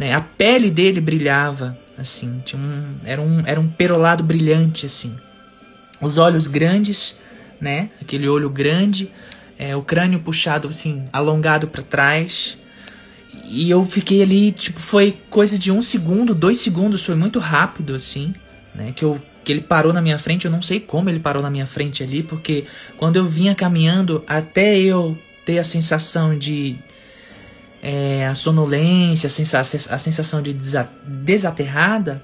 [0.00, 0.14] Né?
[0.14, 5.14] A pele dele brilhava, assim, tinha um, era, um, era um perolado brilhante, assim.
[6.00, 7.16] Os olhos grandes,
[7.60, 7.90] né?
[8.00, 9.10] Aquele olho grande,
[9.58, 12.56] é, o crânio puxado, assim, alongado para trás.
[13.44, 17.94] E eu fiquei ali, tipo, foi coisa de um segundo, dois segundos, foi muito rápido,
[17.94, 18.34] assim,
[18.74, 18.94] né?
[18.96, 21.50] Que, eu, que ele parou na minha frente, eu não sei como ele parou na
[21.50, 22.64] minha frente ali, porque
[22.96, 26.74] quando eu vinha caminhando, até eu ter a sensação de,
[27.82, 32.22] é, a sonolência, a, sensa a sensação de desa desaterrada,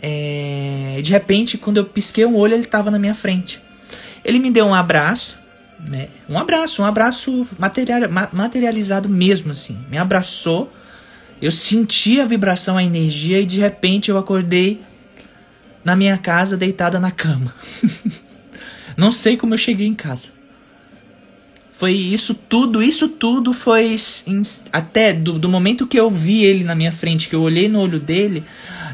[0.00, 3.60] é, de repente, quando eu pisquei um olho, ele estava na minha frente.
[4.24, 5.38] Ele me deu um abraço,
[5.80, 6.08] né?
[6.28, 8.02] Um abraço, um abraço material,
[8.32, 9.78] materializado mesmo, assim.
[9.90, 10.72] Me abraçou,
[11.40, 14.80] eu senti a vibração, a energia, e de repente eu acordei
[15.84, 17.54] na minha casa, deitada na cama.
[18.96, 20.37] Não sei como eu cheguei em casa.
[21.78, 23.94] Foi isso tudo, isso tudo foi
[24.72, 27.78] até do, do momento que eu vi ele na minha frente, que eu olhei no
[27.78, 28.42] olho dele,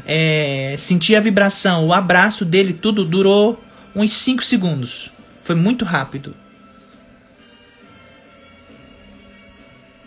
[0.05, 3.59] é, senti a vibração, o abraço dele, tudo durou
[3.95, 5.09] uns 5 segundos.
[5.41, 6.35] Foi muito rápido.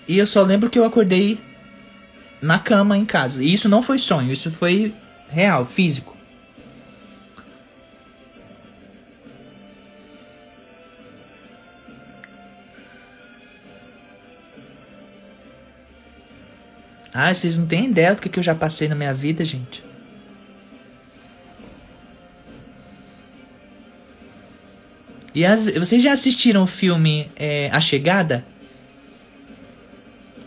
[0.06, 1.36] E eu só lembro que eu acordei
[2.40, 3.42] na cama em casa.
[3.42, 4.94] E isso não foi sonho, isso foi
[5.28, 6.16] real, físico.
[17.12, 19.82] Ah, vocês não têm ideia do que, eu já passei na minha vida, gente.
[25.34, 28.44] E as, vocês já assistiram o filme é, A Chegada?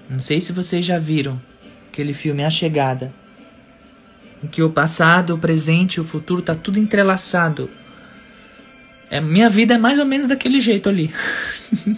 [0.09, 1.39] Não sei se vocês já viram
[1.89, 3.12] aquele filme A Chegada.
[4.43, 7.70] Em que o passado, o presente e o futuro tá tudo entrelaçado.
[9.09, 11.14] É, minha vida é mais ou menos daquele jeito ali.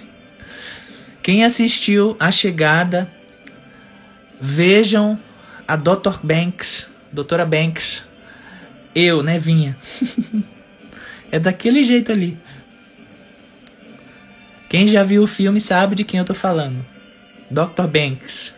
[1.24, 3.10] Quem assistiu A Chegada
[4.40, 5.18] Vejam
[5.68, 6.20] a Dr.
[6.22, 8.04] Banks, Doutora Banks,
[8.96, 9.78] eu, né, Vinha.
[11.32, 12.38] é daquele jeito ali.
[14.70, 16.84] Quem já viu o filme sabe de quem eu tô falando.
[17.50, 17.88] Dr.
[17.88, 18.54] Banks.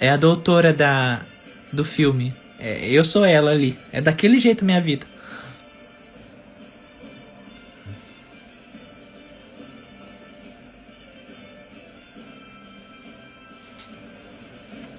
[0.00, 1.20] É a doutora da
[1.72, 2.32] do filme.
[2.60, 3.76] É, eu sou ela ali.
[3.92, 5.06] É daquele jeito minha vida.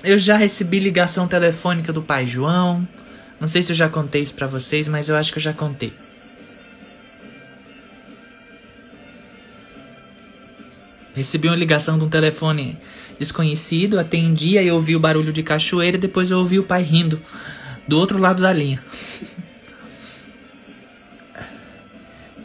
[0.05, 2.87] Eu já recebi ligação telefônica do pai João.
[3.41, 5.51] Não sei se eu já contei isso pra vocês, mas eu acho que eu já
[5.51, 5.91] contei.
[11.15, 12.77] Recebi uma ligação de um telefone
[13.17, 17.19] desconhecido, atendi, eu ouvi o barulho de cachoeira e depois eu ouvi o pai rindo
[17.87, 18.79] do outro lado da linha.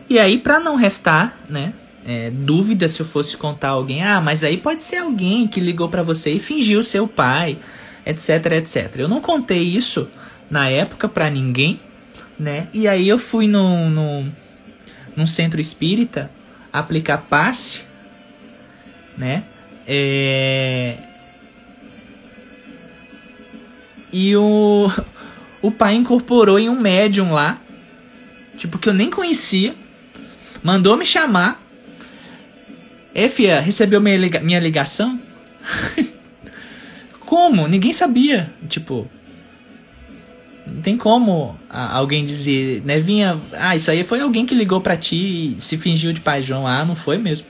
[0.08, 1.74] e aí, para não restar, né,
[2.06, 5.88] é, dúvida se eu fosse contar alguém, ah, mas aí pode ser alguém que ligou
[5.88, 7.56] para você e fingiu ser o pai,
[8.06, 8.96] etc, etc.
[8.96, 10.08] Eu não contei isso
[10.50, 11.78] na época para ninguém,
[12.38, 12.68] né?
[12.72, 14.26] E aí eu fui no, no,
[15.16, 16.30] num centro espírita
[16.72, 17.82] aplicar passe,
[19.16, 19.44] né?
[19.86, 20.96] É...
[24.12, 24.90] E o,
[25.62, 27.58] o pai incorporou em um médium lá,
[28.56, 29.74] tipo, que eu nem conhecia,
[30.62, 31.60] mandou me chamar.
[33.14, 35.18] É, fia, recebeu minha, liga minha ligação?
[37.20, 37.66] Como?
[37.68, 38.50] Ninguém sabia.
[38.68, 39.08] Tipo,
[40.66, 45.56] não tem como alguém dizer, Nevinha, ah, isso aí foi alguém que ligou para ti
[45.56, 46.66] e se fingiu de pai João.
[46.66, 47.46] Ah, não foi mesmo.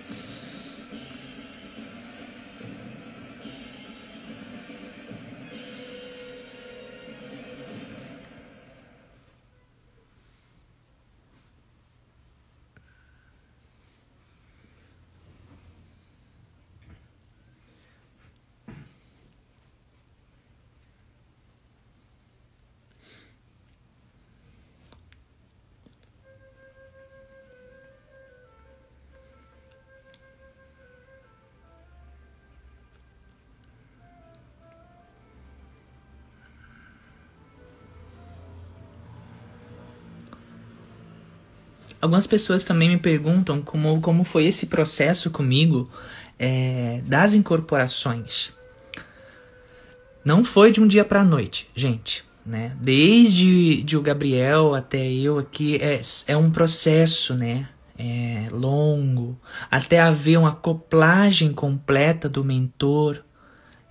[42.11, 45.89] Algumas pessoas também me perguntam como, como foi esse processo comigo
[46.37, 48.53] é, das incorporações.
[50.25, 52.25] Não foi de um dia para noite, gente.
[52.45, 52.77] Né?
[52.81, 57.69] Desde de o Gabriel até eu aqui é, é um processo, né?
[57.97, 59.39] É longo,
[59.71, 63.23] até haver uma acoplagem completa do mentor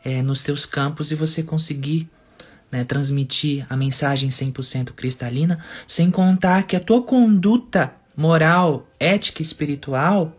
[0.03, 2.09] é, nos teus campos e você conseguir
[2.69, 9.45] né, transmitir a mensagem 100% cristalina, sem contar que a tua conduta moral, ética e
[9.45, 10.35] espiritual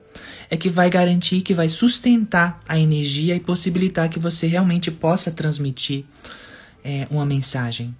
[0.50, 5.30] é que vai garantir, que vai sustentar a energia e possibilitar que você realmente possa
[5.30, 6.04] transmitir
[6.84, 7.96] é, uma mensagem.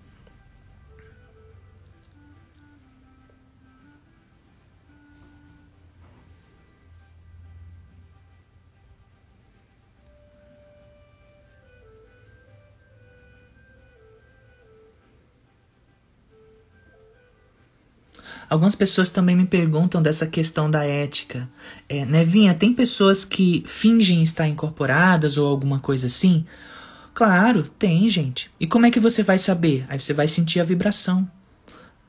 [18.50, 21.48] Algumas pessoas também me perguntam dessa questão da ética.
[21.88, 26.44] É, Nevinha, tem pessoas que fingem estar incorporadas ou alguma coisa assim?
[27.14, 28.50] Claro, tem, gente.
[28.58, 29.86] E como é que você vai saber?
[29.88, 31.30] Aí você vai sentir a vibração.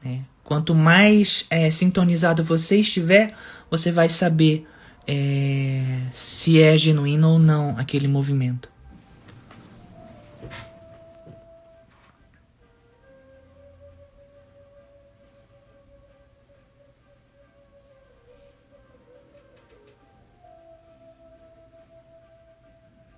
[0.04, 0.22] Né?
[0.44, 3.36] Quanto mais é, sintonizado você estiver,
[3.70, 4.68] você vai saber
[5.08, 8.68] é, se é genuíno ou não aquele movimento.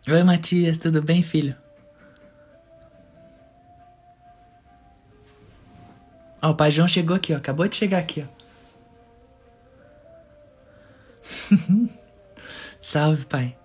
[0.06, 1.56] Oi, Matias, tudo bem, filho?
[6.42, 7.38] Ó, o pai João chegou aqui, ó.
[7.38, 8.44] Acabou de chegar aqui, ó.
[12.82, 13.56] Salve, pai.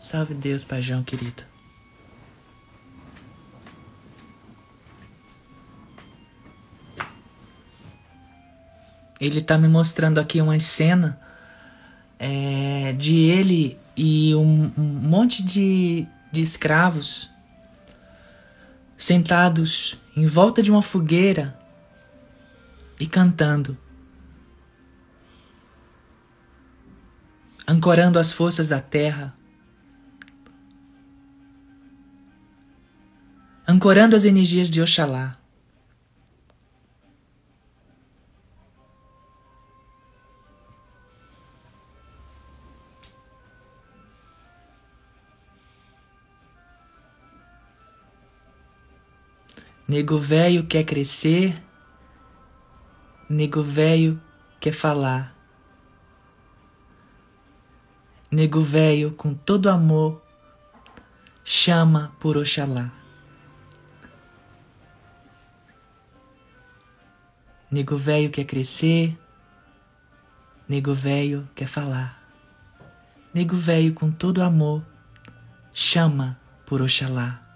[0.00, 1.46] Salve Deus, Pajão querida.
[9.20, 11.20] Ele tá me mostrando aqui uma cena
[12.18, 17.28] é, de ele e um, um monte de, de escravos
[18.96, 21.54] sentados em volta de uma fogueira
[22.98, 23.76] e cantando,
[27.68, 29.38] ancorando as forças da terra
[33.80, 35.38] ancorando as energias de Oxalá.
[49.88, 51.58] Nego velho quer crescer,
[53.30, 54.20] nego velho
[54.60, 55.34] quer falar.
[58.30, 60.20] Nego velho com todo amor
[61.42, 62.99] chama por Oxalá.
[67.70, 69.16] Nego velho quer crescer,
[70.68, 72.20] nego velho quer falar.
[73.32, 74.84] Nego velho com todo amor
[75.72, 77.46] chama por Oxalá.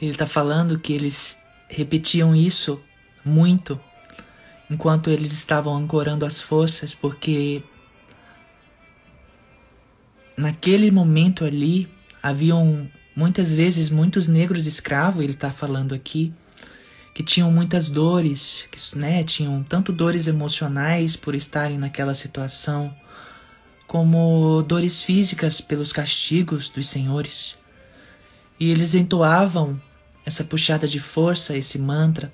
[0.00, 2.82] Ele está falando que eles repetiam isso
[3.24, 3.78] muito
[4.70, 7.62] enquanto eles estavam ancorando as forças, porque
[10.36, 11.88] naquele momento ali
[12.22, 16.32] haviam muitas vezes muitos negros escravos, ele está falando aqui,
[17.14, 22.94] que tinham muitas dores, que né, tinham tanto dores emocionais por estarem naquela situação,
[23.86, 27.56] como dores físicas pelos castigos dos senhores.
[28.58, 29.80] E eles entoavam
[30.24, 32.32] essa puxada de força, esse mantra,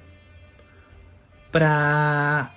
[1.51, 2.53] para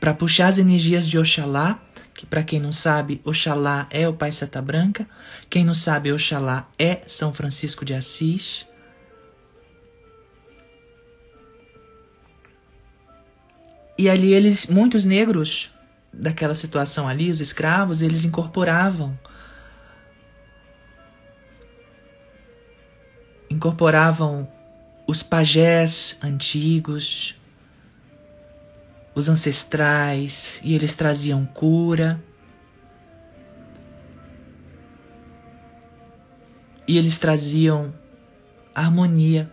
[0.00, 1.80] para puxar as energias de Oxalá,
[2.14, 5.08] que para quem não sabe, Oxalá é o Pai Seta Branca,
[5.50, 8.64] quem não sabe, Oxalá é São Francisco de Assis.
[13.98, 15.70] E ali eles, muitos negros
[16.12, 19.18] daquela situação ali, os escravos, eles incorporavam
[23.50, 24.48] incorporavam
[25.06, 27.34] os pajés antigos,
[29.18, 32.22] os ancestrais, e eles traziam cura.
[36.86, 37.92] E eles traziam
[38.74, 39.50] harmonia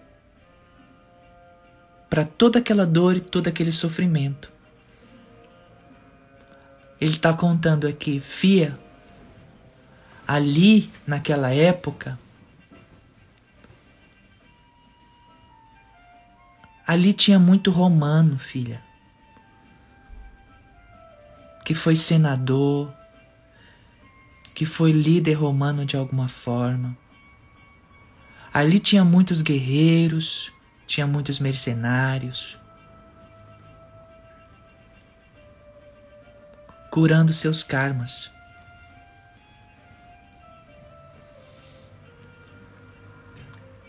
[2.09, 4.53] para toda aquela dor e todo aquele sofrimento.
[7.01, 8.77] Ele está contando aqui, Fia,
[10.27, 12.17] ali naquela época,
[16.87, 18.84] Ali tinha muito romano, filha,
[21.65, 22.93] que foi senador,
[24.53, 26.95] que foi líder romano de alguma forma.
[28.53, 30.53] Ali tinha muitos guerreiros,
[30.85, 32.57] tinha muitos mercenários,
[36.91, 38.29] curando seus karmas.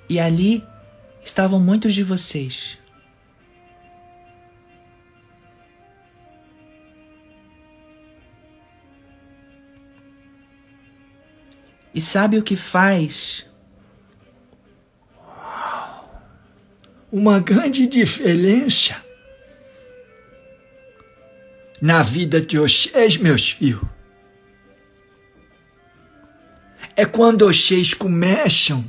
[0.09, 0.67] E ali
[1.23, 2.79] estavam muitos de vocês
[11.97, 13.47] E sabe o que faz?
[17.11, 19.03] Uma grande diferença
[21.81, 23.81] na vida de vocês, meus filhos,
[26.95, 28.85] é quando vocês começam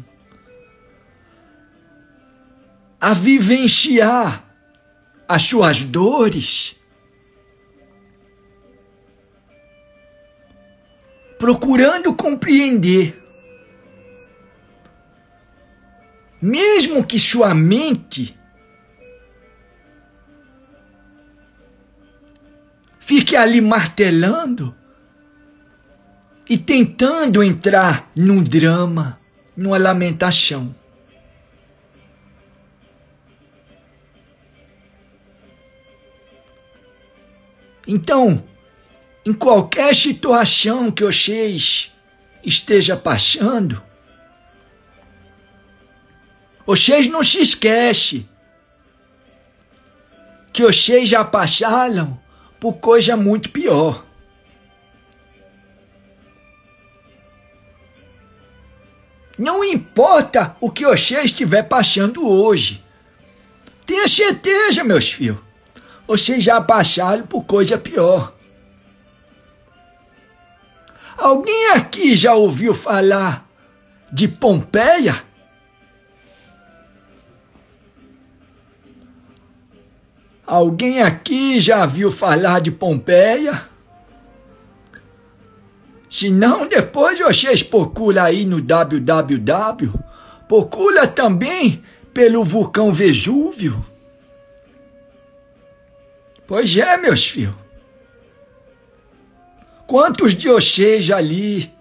[3.00, 4.44] a vivenciar
[5.30, 6.76] as suas dores
[11.38, 13.24] procurando compreender.
[16.42, 18.38] Mesmo que sua mente
[23.00, 24.76] fique ali martelando
[26.50, 29.20] e tentando entrar num drama,
[29.56, 30.76] numa lamentação.
[37.88, 38.44] Então,
[39.28, 41.92] em qualquer situação que vocês
[42.42, 43.84] esteja passando,
[46.66, 48.28] vocês não se esquecem
[50.54, 52.18] que vocês já passaram
[52.58, 54.06] por coisa muito pior.
[59.38, 62.82] Não importa o que você estiver passando hoje.
[63.86, 65.40] Tenha certeza, meus filhos.
[66.08, 68.37] Vocês já passaram por coisa pior.
[71.18, 73.50] Alguém aqui já ouviu falar
[74.12, 75.16] de Pompeia?
[80.46, 83.68] Alguém aqui já viu falar de Pompeia?
[86.10, 89.94] Se não, depois vocês procuram aí no www.
[90.48, 93.86] Procura também pelo vulcão Vesúvio.
[96.48, 97.67] Pois é, meus filhos.
[99.88, 101.74] Quantos de vocês ali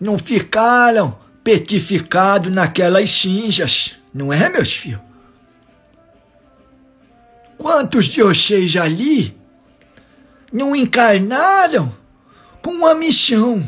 [0.00, 5.00] não ficaram petificados naquelas cinzas, não é, meus filhos?
[7.56, 9.36] Quantos de vocês ali
[10.52, 11.94] não encarnaram
[12.60, 13.64] com uma missão,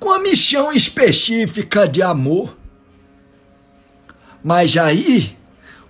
[0.00, 2.56] com uma missão específica de amor?
[4.42, 5.36] Mas aí,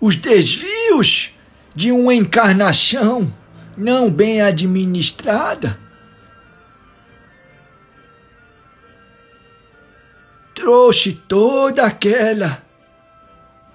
[0.00, 1.30] os desvios
[1.72, 3.32] de uma encarnação
[3.76, 5.78] não bem administrada,
[10.54, 12.62] trouxe toda aquela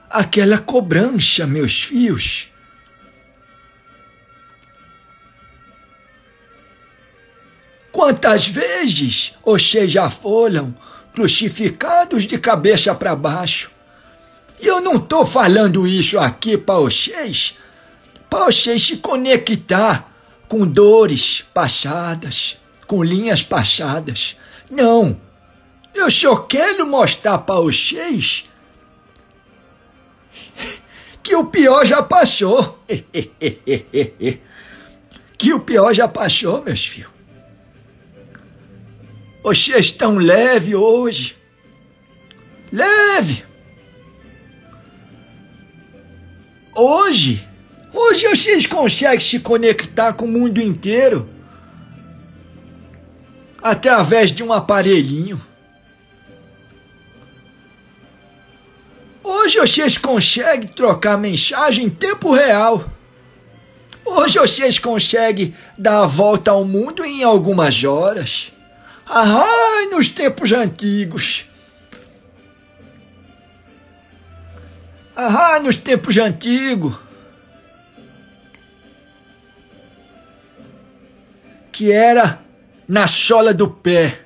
[0.10, 2.50] aquela cobrança, meus filhos.
[7.92, 10.76] Quantas vezes vocês já foram
[11.14, 13.72] crucificados de cabeça para baixo?
[14.60, 17.58] E eu não estou falando isso aqui para vocês,
[18.30, 20.12] vocês se conectar
[20.48, 22.58] com dores passadas,
[22.88, 24.38] com linhas passadas.
[24.70, 25.20] Não.
[25.94, 28.46] Eu só quero mostrar para vocês
[31.22, 32.80] que o pior já passou.
[35.38, 37.12] que o pior já passou, meus filhos.
[39.44, 41.38] Vocês estão leve hoje.
[42.72, 43.44] Leve.
[46.76, 47.49] Hoje,
[47.94, 51.30] hoje vocês conseguem se conectar com o mundo inteiro
[53.62, 55.40] através de um aparelhinho.
[59.24, 62.90] Hoje vocês conseguem trocar mensagem em tempo real.
[64.06, 68.52] Hoje vocês conseguem dar a volta ao mundo em algumas horas.
[69.06, 71.46] Ai, nos tempos antigos.
[75.16, 76.96] Ah, nos tempos antigos.
[81.80, 82.44] Que era
[82.86, 84.26] na sola do pé.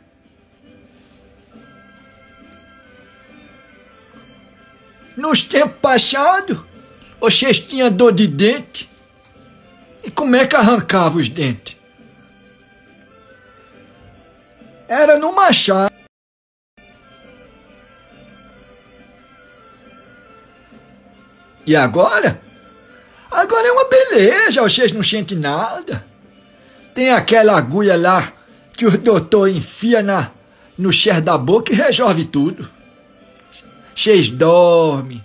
[5.16, 6.58] Nos tempos passados,
[7.20, 8.89] vocês tinham dor de dente.
[10.04, 11.78] E como é que arrancava os dentes?
[14.88, 15.93] Era no machado.
[21.68, 22.41] E agora?
[23.30, 26.12] Agora é uma beleza, vocês não sentem nada.
[26.94, 28.32] Tem aquela agulha lá
[28.76, 30.32] que o doutor enfia na,
[30.78, 32.70] no cheiro da boca e resolve tudo.
[33.96, 35.24] Vocês dormem.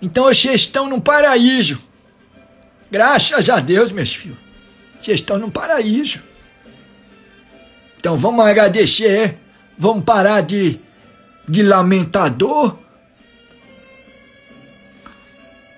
[0.00, 1.82] Então vocês estão num paraíso.
[2.90, 4.38] Graças a Deus, meus filhos.
[5.00, 6.22] Vocês estão num paraíso.
[7.98, 9.38] Então vamos agradecer.
[9.78, 10.78] Vamos parar de,
[11.48, 12.76] de lamentador.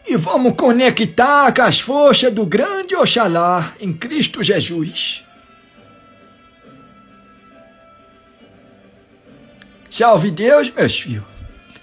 [0.07, 5.24] E vamos conectar com as forças do grande Oxalá em Cristo Jesus.
[9.90, 11.24] Salve Deus, meus filhos.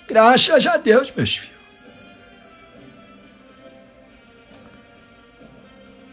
[0.07, 1.53] Graças a Deus, meus filhos.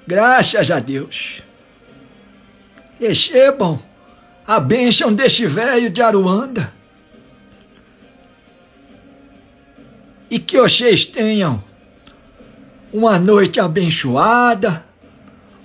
[0.06, 1.42] Graças a Deus.
[2.98, 3.80] Recebam
[4.44, 6.72] a bênção deste velho de Aruanda.
[10.28, 11.62] E que vocês tenham
[12.92, 14.84] uma noite abençoada,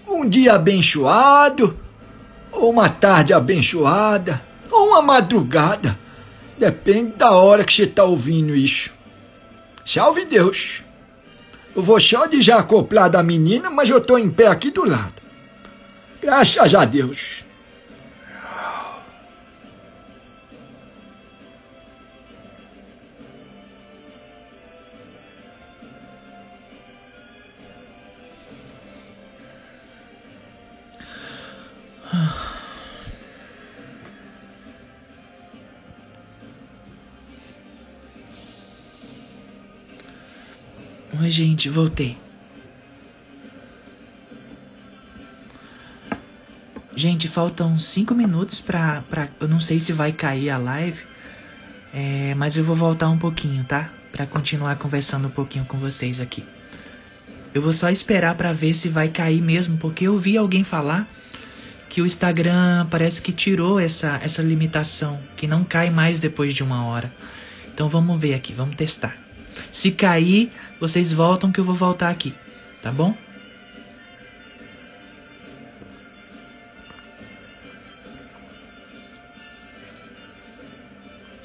[0.08, 1.78] um dia abençoado,
[2.52, 5.98] ou uma tarde abençoada, ou uma madrugada
[6.58, 8.94] Depende da hora que você está ouvindo isso.
[9.86, 10.82] Salve Deus!
[11.76, 14.86] Eu vou só de já acoplar da menina, mas eu estou em pé aqui do
[14.86, 15.14] lado.
[16.22, 17.44] Graças a Deus.
[41.20, 42.18] Oi, gente, voltei.
[46.96, 49.28] Gente, faltam 5 minutos pra, pra.
[49.40, 51.04] Eu não sei se vai cair a live.
[51.94, 53.90] É, mas eu vou voltar um pouquinho, tá?
[54.12, 56.44] Pra continuar conversando um pouquinho com vocês aqui.
[57.54, 61.08] Eu vou só esperar pra ver se vai cair mesmo, porque eu vi alguém falar
[61.90, 66.64] que o Instagram parece que tirou essa, essa limitação, que não cai mais depois de
[66.64, 67.12] uma hora.
[67.74, 69.16] Então vamos ver aqui, vamos testar.
[69.72, 72.34] Se cair, vocês voltam que eu vou voltar aqui,
[72.82, 73.16] tá bom?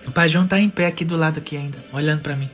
[0.07, 2.51] O Pai João tá em pé aqui do lado aqui ainda, olhando para mim.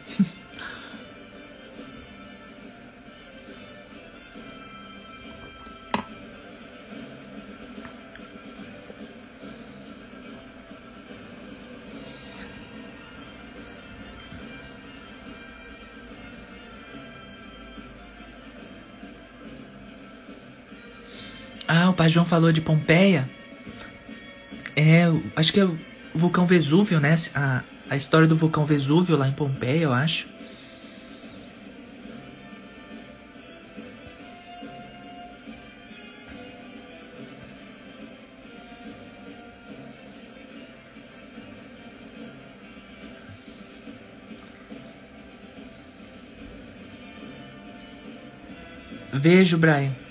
[22.08, 23.28] João falou de Pompeia.
[24.74, 25.78] É, acho que é o
[26.14, 27.14] vulcão Vesúvio, né?
[27.34, 30.28] A, a história do vulcão Vesúvio lá em Pompeia, eu acho.
[49.12, 50.05] Vejo, Brian.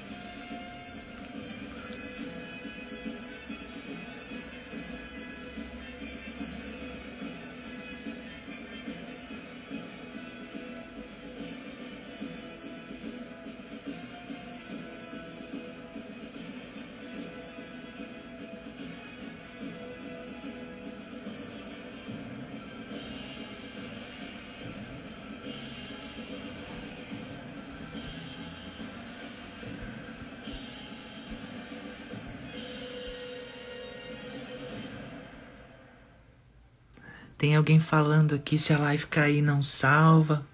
[37.56, 40.46] Alguém falando aqui se a live cair não salva.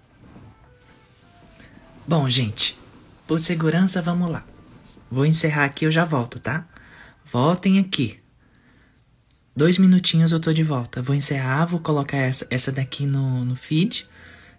[2.06, 2.78] Bom, gente,
[3.26, 4.44] por segurança, vamos lá.
[5.10, 6.66] Vou encerrar aqui, eu já volto, tá?
[7.24, 8.20] Voltem aqui.
[9.54, 11.02] Dois minutinhos eu tô de volta.
[11.02, 14.08] Vou encerrar, vou colocar essa, essa daqui no, no feed,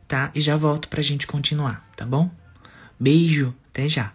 [0.08, 0.32] tá?
[0.36, 2.30] E já volto pra gente continuar, tá bom?
[3.00, 4.14] Beijo, até já.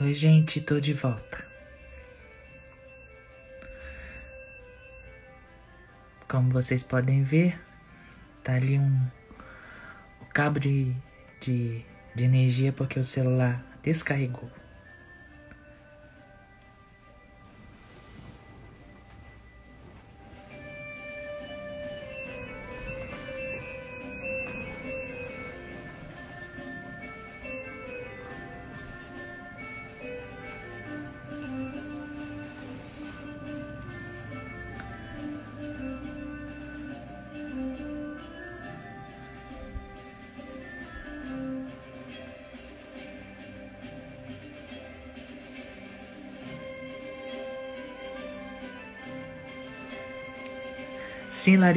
[0.00, 1.53] Oi, gente, tô de volta.
[6.34, 7.56] Como vocês podem ver,
[8.42, 9.06] tá ali um
[10.32, 10.92] cabo de,
[11.40, 11.80] de,
[12.12, 14.50] de energia porque o celular descarregou.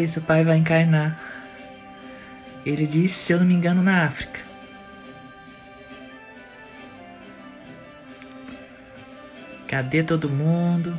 [0.05, 1.19] O pai vai encarnar.
[2.65, 4.39] Ele disse, se eu não me engano, na África.
[9.67, 10.95] Cadê todo mundo?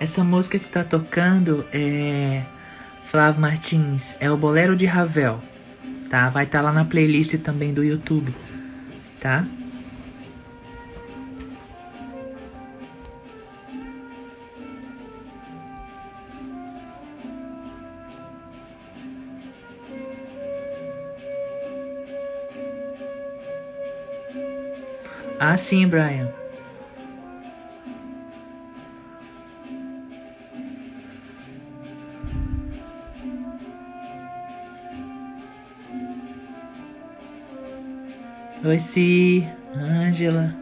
[0.00, 2.42] Essa música que tá tocando é
[3.10, 5.40] Flávio Martins, é o Bolero de Ravel,
[6.08, 6.28] tá?
[6.28, 8.32] Vai estar tá lá na playlist também do YouTube,
[9.20, 9.44] tá?
[25.40, 26.28] Ah, sim, Brian.
[38.68, 40.54] Oi, Si, Ângela.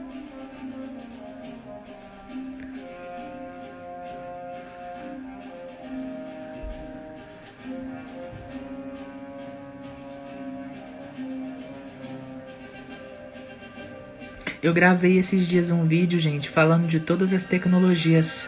[14.63, 18.47] Eu gravei esses dias um vídeo, gente, falando de todas as tecnologias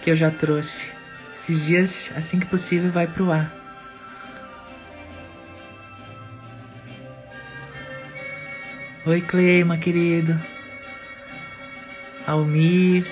[0.00, 0.92] que eu já trouxe.
[1.36, 3.65] Esses dias, assim que possível, vai pro ar.
[9.08, 10.34] Oi, Cleima, querido.
[12.26, 13.06] Almir.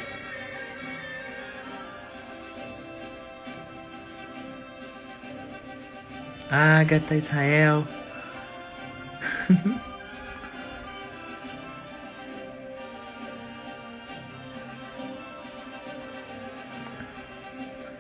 [6.50, 7.86] Agatha, Israel.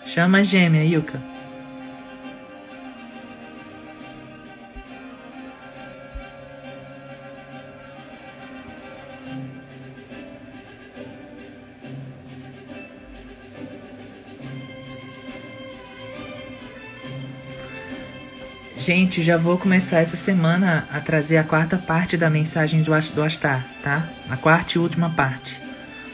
[0.04, 1.33] Chama a gêmea, Yuka.
[18.84, 23.64] Gente, já vou começar essa semana a trazer a quarta parte da mensagem do, Astar,
[23.82, 24.06] tá?
[24.28, 25.58] A quarta e última parte.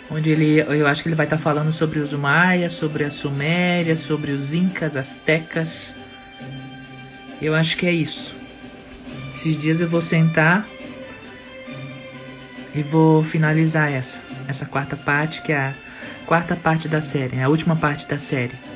[0.09, 3.11] Onde ele, eu acho que ele vai estar tá falando sobre os Maias, sobre a
[3.11, 5.91] Suméria, sobre os Incas, Aztecas.
[7.43, 8.37] Eu acho que é isso.
[9.35, 10.65] Esses dias eu vou sentar
[12.73, 15.75] e vou finalizar essa, essa quarta parte, que é a
[16.25, 18.70] quarta parte da série, a última parte da série.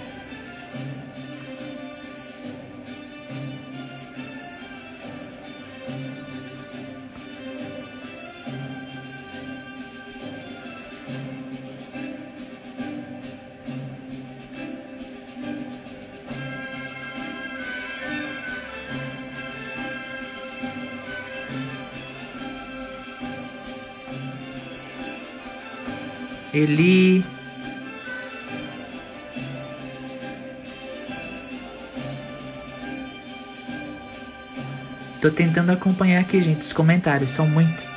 [35.24, 37.93] Tô tentando acompanhar aqui, gente, os comentários, são muitos.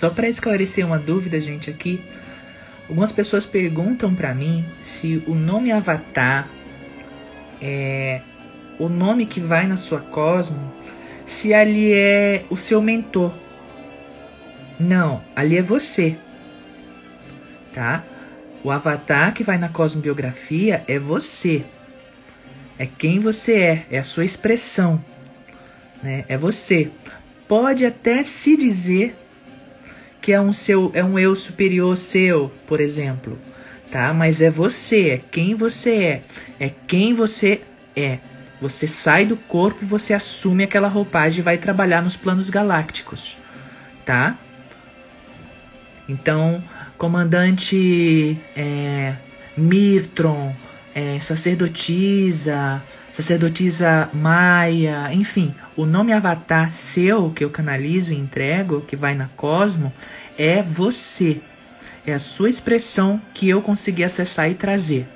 [0.00, 2.02] Só para esclarecer uma dúvida, gente, aqui,
[2.88, 6.48] algumas pessoas perguntam para mim se o nome Avatar
[7.60, 8.22] é
[8.78, 10.72] o nome que vai na sua Cosmo,
[11.26, 13.30] se ali é o seu mentor.
[14.78, 16.16] Não, ali é você.
[17.74, 18.02] Tá?
[18.64, 21.62] O avatar que vai na cosmobiografia é você.
[22.78, 25.04] É quem você é, é a sua expressão.
[26.02, 26.24] Né?
[26.26, 26.90] É você.
[27.46, 29.19] Pode até se dizer
[30.30, 33.36] que é um seu é um eu superior seu, por exemplo,
[33.90, 34.14] tá?
[34.14, 36.22] Mas é você, é quem você é,
[36.60, 37.62] é quem você
[37.96, 38.18] é.
[38.62, 43.36] Você sai do corpo, você assume aquela roupagem e vai trabalhar nos planos galácticos,
[44.06, 44.38] tá?
[46.08, 46.62] Então,
[46.96, 49.14] comandante é,
[49.56, 50.54] Mirtron,
[50.94, 52.80] é, sacerdotisa,
[53.12, 59.26] sacerdotisa Maia, enfim, o nome avatar seu que eu canalizo e entrego, que vai na
[59.36, 59.92] Cosmo,
[60.40, 61.38] é você.
[62.06, 65.06] É a sua expressão que eu consegui acessar e trazer.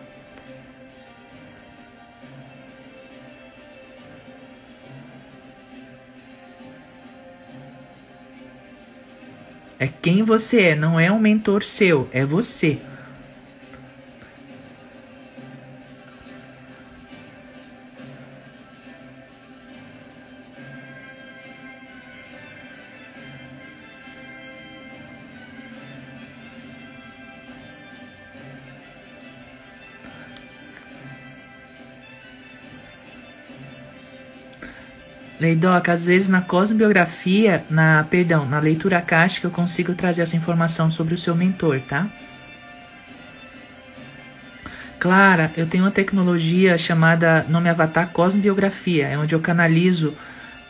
[9.78, 12.78] É quem você é, não é um mentor seu, é você.
[35.44, 40.90] Leidoca, às vezes na cosmobiografia, na, perdão, na leitura akáshica eu consigo trazer essa informação
[40.90, 42.08] sobre o seu mentor, tá?
[44.98, 50.14] Clara, eu tenho uma tecnologia chamada nome avatar cosmobiografia, é onde eu canalizo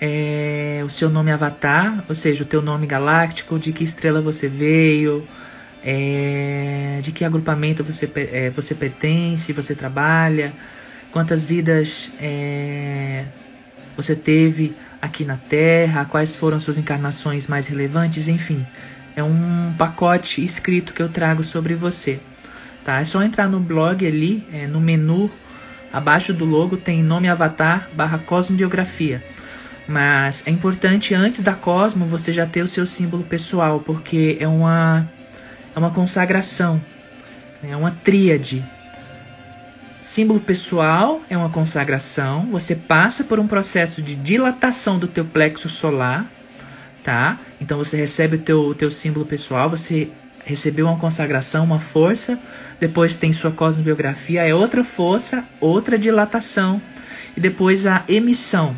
[0.00, 4.48] é, o seu nome avatar, ou seja, o teu nome galáctico, de que estrela você
[4.48, 5.24] veio,
[5.84, 10.52] é, de que agrupamento você, é, você pertence, você trabalha,
[11.12, 13.24] quantas vidas é,
[13.96, 18.64] você teve aqui na Terra, quais foram suas encarnações mais relevantes, enfim.
[19.14, 22.18] É um pacote escrito que eu trago sobre você.
[22.84, 23.00] Tá?
[23.00, 25.30] É só entrar no blog ali, é, no menu,
[25.92, 29.22] abaixo do logo tem nome avatar barra cosmobiografia.
[29.86, 34.48] Mas é importante antes da Cosmo você já ter o seu símbolo pessoal, porque é
[34.48, 35.06] uma,
[35.76, 36.80] é uma consagração,
[37.62, 38.64] é uma tríade.
[40.04, 42.42] Símbolo pessoal é uma consagração.
[42.50, 46.30] Você passa por um processo de dilatação do teu plexo solar,
[47.02, 47.38] tá?
[47.58, 50.10] Então você recebe o teu, o teu símbolo pessoal, você
[50.44, 52.38] recebeu uma consagração, uma força.
[52.78, 56.82] Depois tem sua cosmobiografia, é outra força, outra dilatação.
[57.34, 58.76] E depois a emissão.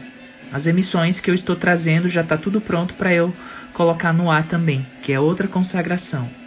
[0.52, 3.34] As emissões que eu estou trazendo já está tudo pronto para eu
[3.72, 6.45] colocar no ar também, que é outra consagração.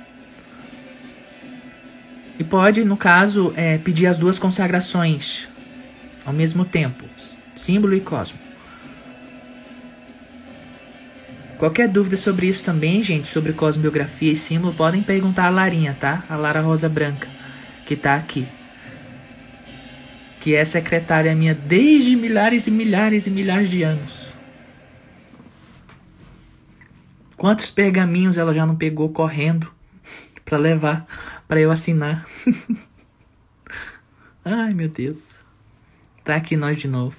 [2.40, 5.50] E pode, no caso, é, pedir as duas consagrações
[6.26, 7.04] ao mesmo tempo,
[7.54, 8.40] símbolo e cosmo.
[11.58, 16.24] Qualquer dúvida sobre isso também, gente, sobre cosmobiografia e símbolo, podem perguntar a Larinha, tá?
[16.30, 17.28] A Lara Rosa Branca,
[17.86, 18.48] que tá aqui.
[20.40, 24.32] Que é secretária minha desde milhares e milhares e milhares de anos.
[27.36, 29.70] Quantos pergaminhos ela já não pegou correndo
[30.46, 31.06] para levar
[31.50, 32.28] para eu assinar.
[34.46, 35.24] Ai, meu Deus.
[36.24, 37.18] Tá aqui nós de novo.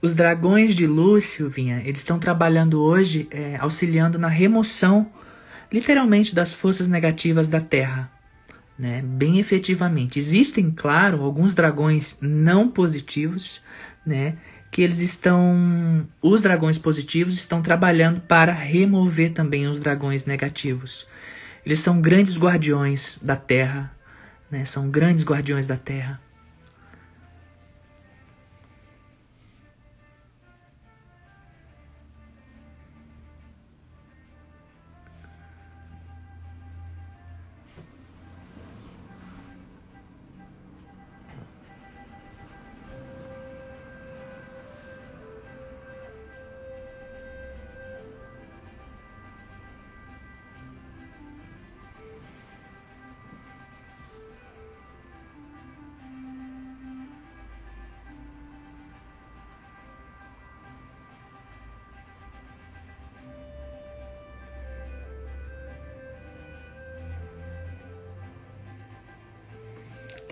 [0.00, 5.12] Os dragões de luz, Silvinha, eles estão trabalhando hoje é, auxiliando na remoção,
[5.70, 8.10] literalmente, das forças negativas da Terra.
[8.78, 9.02] Né?
[9.02, 10.18] Bem efetivamente.
[10.18, 13.60] Existem, claro, alguns dragões não positivos,
[14.04, 14.38] né?
[14.76, 21.08] Que eles estão, os dragões positivos estão trabalhando para remover também os dragões negativos.
[21.64, 23.90] Eles são grandes guardiões da Terra,
[24.50, 24.66] né?
[24.66, 26.20] São grandes guardiões da Terra.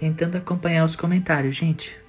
[0.04, 2.03] Tentando acompanhar os comentários, gente.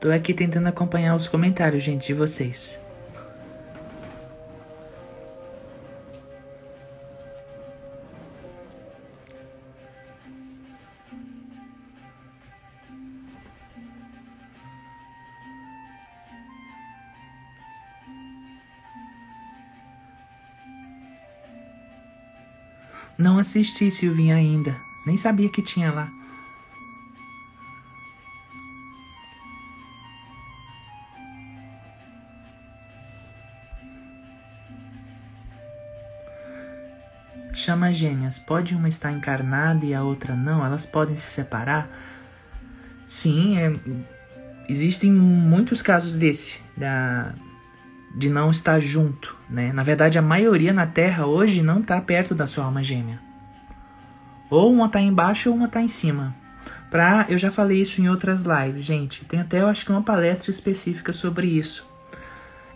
[0.00, 2.80] Tô aqui tentando acompanhar os comentários, gente, de vocês.
[23.18, 24.80] Não assisti Silvinha ainda.
[25.04, 26.10] Nem sabia que tinha lá.
[38.00, 40.64] Gêmeas, pode uma estar encarnada e a outra não?
[40.64, 41.88] Elas podem se separar?
[43.06, 43.72] Sim, é,
[44.68, 47.34] existem muitos casos desse, da,
[48.14, 49.72] de não estar junto, né?
[49.72, 53.20] Na verdade, a maioria na Terra hoje não está perto da sua alma gêmea.
[54.48, 56.34] Ou uma está embaixo ou uma está em cima.
[56.90, 59.24] Pra, eu já falei isso em outras lives, gente.
[59.24, 61.86] Tem até, eu acho que uma palestra específica sobre isso.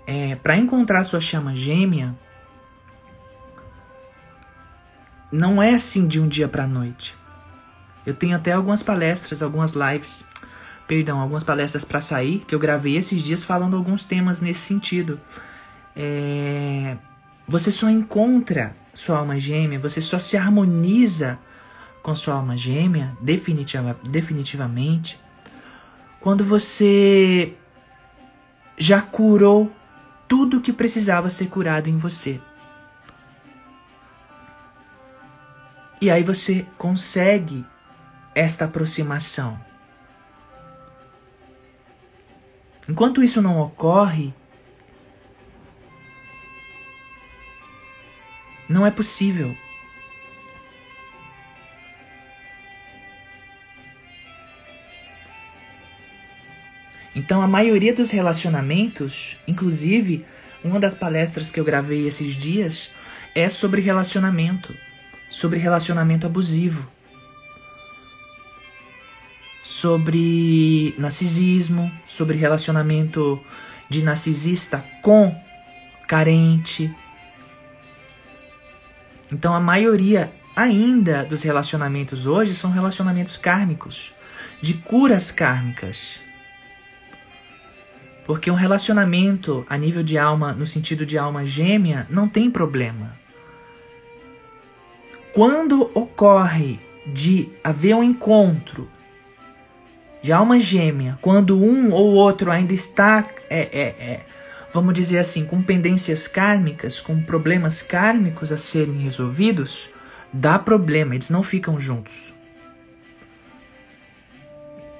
[0.07, 2.15] É, para encontrar sua chama gêmea,
[5.35, 7.17] não é assim de um dia para noite.
[8.07, 10.25] Eu tenho até algumas palestras, algumas lives,
[10.87, 15.21] perdão, algumas palestras para sair que eu gravei esses dias falando alguns temas nesse sentido.
[15.97, 16.97] É...
[17.49, 21.39] Você só encontra sua alma gêmea, você só se harmoniza
[22.01, 25.19] com sua alma gêmea, definitiva, definitivamente,
[26.21, 27.55] quando você
[28.79, 29.73] já curou
[30.29, 32.41] tudo que precisava ser curado em você.
[36.01, 37.65] E aí você consegue
[38.35, 39.59] esta aproximação.
[42.89, 44.35] Enquanto isso não ocorre,
[48.69, 49.57] não é possível.
[57.17, 60.27] Então, a maioria dos relacionamentos, inclusive,
[60.65, 62.91] uma das palestras que eu gravei esses dias
[63.35, 64.77] é sobre relacionamento
[65.35, 66.89] sobre relacionamento abusivo,
[69.65, 73.43] sobre narcisismo, sobre relacionamento
[73.91, 75.37] de narcisista com
[76.07, 76.95] carente.
[79.33, 84.13] Então a maioria ainda dos relacionamentos hoje são relacionamentos kármicos,
[84.63, 86.21] de curas kármicas.
[88.25, 93.24] Porque um relacionamento a nível de alma, no sentido de alma gêmea, não tem problema.
[95.35, 98.89] Quando ocorre de haver um encontro
[100.23, 104.21] de alma gêmea, quando um ou outro ainda está, é, é, é,
[104.73, 109.91] vamos dizer assim, com pendências kármicas, com problemas kármicos a serem resolvidos,
[110.33, 112.33] dá problema, eles não ficam juntos.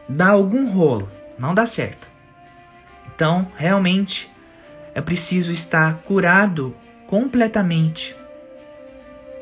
[0.09, 1.09] Dá algum rolo,
[1.39, 2.09] não dá certo.
[3.15, 4.29] Então, realmente,
[4.97, 6.75] é preciso estar curado
[7.07, 8.17] completamente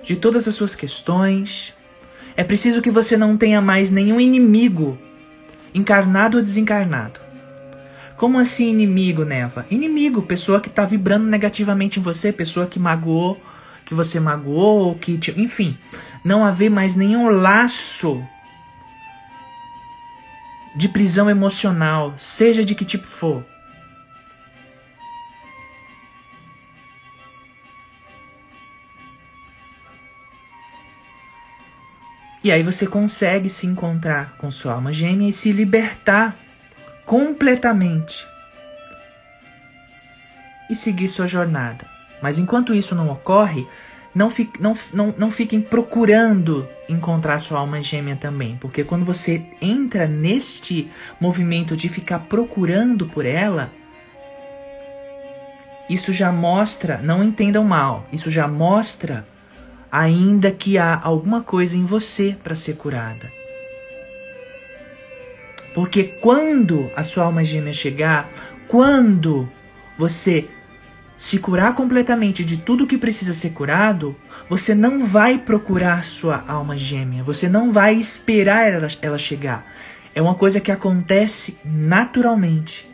[0.03, 1.75] de todas as suas questões.
[2.37, 4.99] É preciso que você não tenha mais nenhum inimigo,
[5.75, 7.21] encarnado ou desencarnado.
[8.17, 9.67] Como assim inimigo, Neva?
[9.71, 13.41] Inimigo, pessoa que está vibrando negativamente em você, pessoa que magoou,
[13.85, 15.39] que você magoou, que te...
[15.41, 15.77] enfim,
[16.25, 18.23] não haver mais nenhum laço
[20.75, 23.45] de prisão emocional, seja de que tipo for.
[32.45, 36.37] E aí você consegue se encontrar com sua alma gêmea e se libertar
[37.07, 38.27] completamente
[40.69, 41.87] e seguir sua jornada.
[42.21, 43.67] Mas enquanto isso não ocorre,
[44.15, 49.43] não, fique, não, não, não fiquem procurando encontrar sua alma gêmea também, porque quando você
[49.61, 50.91] entra neste
[51.21, 53.71] movimento de ficar procurando por ela,
[55.89, 59.27] isso já mostra, não entendam mal, isso já mostra
[59.93, 63.31] ainda que há alguma coisa em você para ser curada.
[65.75, 68.29] Porque quando a sua alma gêmea chegar,
[68.69, 69.47] quando
[69.99, 70.49] você
[71.19, 74.17] se curar completamente de tudo que precisa ser curado,
[74.49, 79.65] você não vai procurar sua alma gêmea, você não vai esperar ela, ela chegar.
[80.15, 82.89] É uma coisa que acontece naturalmente.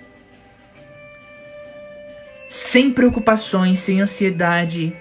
[2.48, 4.94] Sem preocupações, sem ansiedade.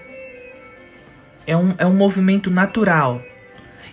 [1.48, 3.22] É um, é um movimento natural.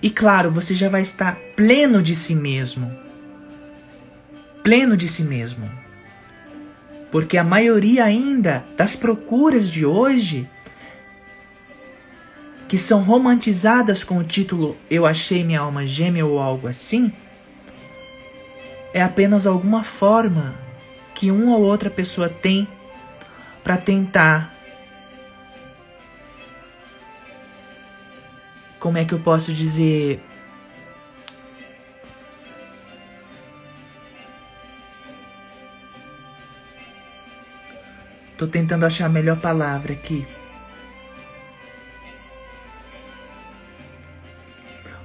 [0.02, 2.92] E claro, você já vai estar pleno de si mesmo.
[4.62, 5.66] Pleno de si mesmo.
[7.10, 10.46] Porque a maioria ainda das procuras de hoje,
[12.68, 17.10] que são romantizadas com o título Eu achei minha alma gêmea ou algo assim,
[18.94, 20.56] é apenas alguma forma
[21.14, 22.68] que uma ou outra pessoa tem
[23.64, 24.55] para tentar.
[28.86, 30.24] Como é que eu posso dizer?
[38.38, 40.24] Tô tentando achar a melhor palavra aqui.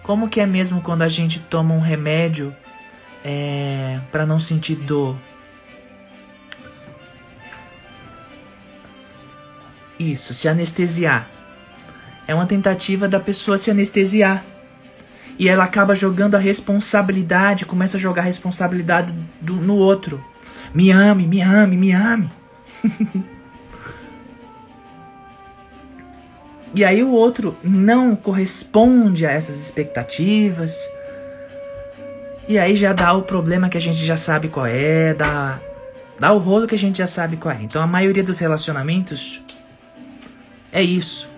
[0.02, 2.54] Como que é mesmo quando a gente toma um remédio
[3.24, 5.16] é, para não sentir dor?
[9.98, 11.39] Isso, se anestesiar.
[12.26, 14.44] É uma tentativa da pessoa se anestesiar.
[15.38, 20.22] E ela acaba jogando a responsabilidade, começa a jogar a responsabilidade do, no outro.
[20.74, 22.30] Me ame, me ame, me ame.
[26.74, 30.76] e aí o outro não corresponde a essas expectativas.
[32.46, 35.58] E aí já dá o problema que a gente já sabe qual é, dá,
[36.18, 37.62] dá o rolo que a gente já sabe qual é.
[37.62, 39.40] Então a maioria dos relacionamentos
[40.70, 41.29] é isso.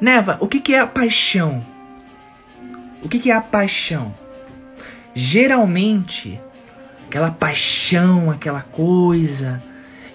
[0.00, 1.64] Neva, o que, que é a paixão?
[3.02, 4.14] O que, que é a paixão?
[5.14, 6.38] Geralmente,
[7.06, 9.62] aquela paixão, aquela coisa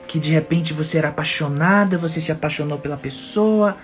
[0.07, 3.77] que de repente você era apaixonada, você se apaixonou pela pessoa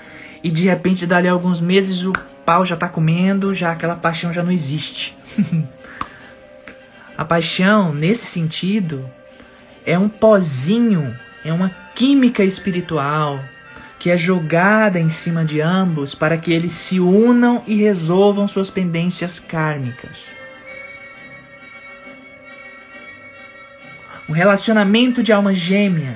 [0.44, 2.12] e de repente dali a alguns meses o
[2.46, 5.18] pau já tá comendo, já aquela paixão já não existe.
[7.18, 9.10] a paixão, nesse sentido,
[9.86, 13.40] é um pozinho, é uma química espiritual
[14.00, 18.70] que é jogada em cima de ambos para que eles se unam e resolvam suas
[18.70, 20.26] pendências kármicas.
[24.30, 26.14] Um relacionamento de alma gêmea,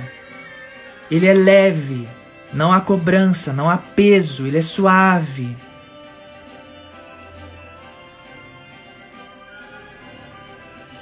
[1.09, 2.07] ele é leve,
[2.53, 5.55] não há cobrança, não há peso, ele é suave.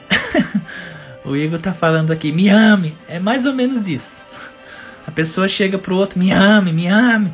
[1.25, 4.28] o Igor tá falando aqui, me ame, é mais ou menos isso.
[5.09, 7.33] A pessoa chega pro outro, me ame, me ame.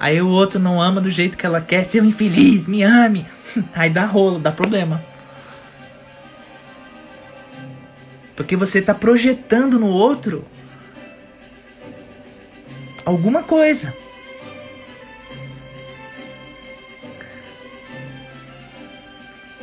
[0.00, 3.24] Aí o outro não ama do jeito que ela quer, seu infeliz, me ame.
[3.72, 5.00] Aí dá rolo, dá problema.
[8.34, 10.44] Porque você está projetando no outro
[13.06, 13.94] alguma coisa.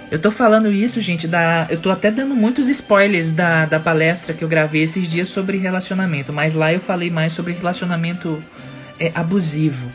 [0.10, 1.68] Eu tô falando isso, gente, da.
[1.70, 5.58] Eu tô até dando muitos spoilers da, da palestra que eu gravei esses dias sobre
[5.58, 8.42] relacionamento, mas lá eu falei mais sobre relacionamento
[9.00, 9.92] é, abusivo.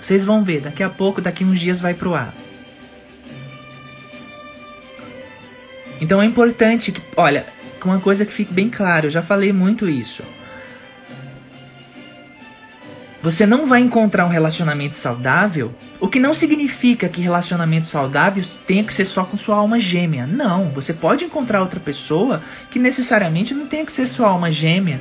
[0.00, 2.32] Vocês vão ver, daqui a pouco, daqui uns dias vai pro ar.
[6.00, 7.44] Então é importante que, olha,
[7.84, 10.22] uma coisa que fique bem claro, eu já falei muito isso.
[13.28, 18.82] Você não vai encontrar um relacionamento saudável, o que não significa que relacionamentos saudáveis tenha
[18.82, 20.26] que ser só com sua alma gêmea.
[20.26, 24.98] Não, você pode encontrar outra pessoa que necessariamente não tenha que ser sua alma gêmea.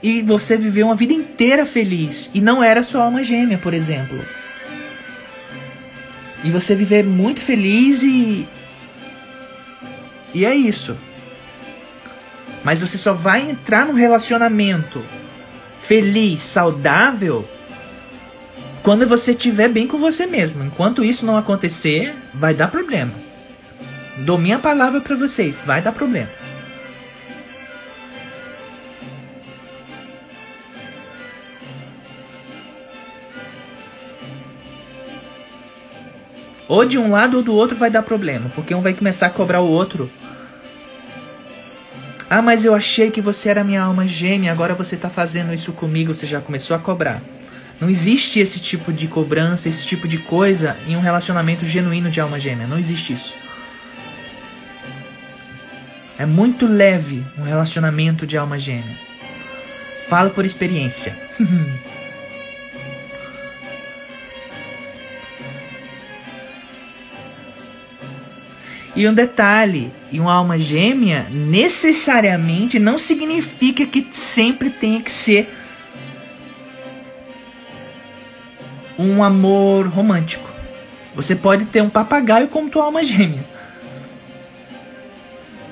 [0.00, 4.20] E você viveu uma vida inteira feliz e não era sua alma gêmea, por exemplo.
[6.44, 8.46] E você viver muito feliz e
[10.32, 10.96] e é isso.
[12.62, 15.02] Mas você só vai entrar no relacionamento
[15.86, 17.46] feliz, saudável,
[18.82, 20.64] quando você estiver bem com você mesmo.
[20.64, 23.12] Enquanto isso não acontecer, vai dar problema.
[24.18, 26.28] Dou minha palavra para vocês, vai dar problema.
[36.66, 39.30] Ou de um lado ou do outro vai dar problema, porque um vai começar a
[39.30, 40.10] cobrar o outro
[42.28, 45.72] ah, mas eu achei que você era minha alma gêmea, agora você está fazendo isso
[45.72, 47.20] comigo, você já começou a cobrar.
[47.80, 52.20] Não existe esse tipo de cobrança, esse tipo de coisa em um relacionamento genuíno de
[52.20, 52.66] alma gêmea.
[52.66, 53.34] Não existe isso.
[56.18, 58.96] É muito leve um relacionamento de alma gêmea.
[60.08, 61.16] Falo por experiência.
[68.96, 75.48] E um detalhe, e uma alma gêmea necessariamente não significa que sempre tenha que ser
[78.96, 80.48] um amor romântico.
[81.14, 83.42] Você pode ter um papagaio como tua alma gêmea.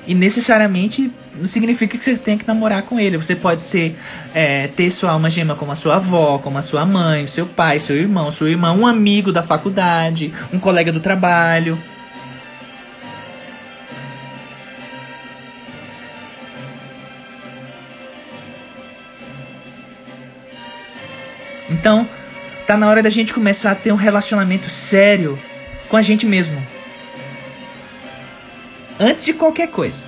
[0.05, 3.17] E necessariamente não significa que você tem que namorar com ele.
[3.17, 3.95] Você pode ser
[4.33, 7.79] é, ter sua alma gêmea como a sua avó, como a sua mãe, seu pai,
[7.79, 11.77] seu irmão, sua irmã, um amigo da faculdade, um colega do trabalho.
[21.83, 22.07] Então,
[22.65, 25.37] tá na hora da gente começar a ter um relacionamento sério
[25.89, 26.55] com a gente mesmo.
[28.97, 30.01] Antes de qualquer coisa.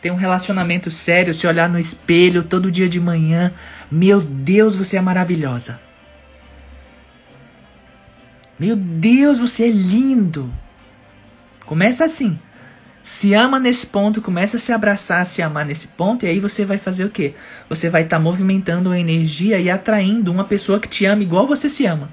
[0.00, 3.52] Ter um relacionamento sério, se olhar no espelho todo dia de manhã.
[3.90, 5.78] Meu Deus, você é maravilhosa.
[8.58, 10.50] Meu Deus, você é lindo.
[11.66, 12.38] Começa assim.
[13.08, 16.38] Se ama nesse ponto, começa a se abraçar, a se amar nesse ponto, e aí
[16.38, 17.32] você vai fazer o quê?
[17.66, 21.46] Você vai estar tá movimentando a energia e atraindo uma pessoa que te ama igual
[21.46, 22.10] você se ama.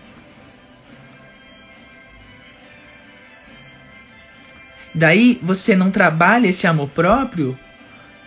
[4.93, 7.59] Daí você não trabalha esse amor próprio,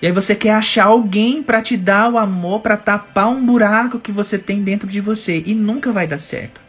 [0.03, 3.99] e aí você quer achar alguém para te dar o amor, para tapar um buraco
[3.99, 6.68] que você tem dentro de você, e nunca vai dar certo.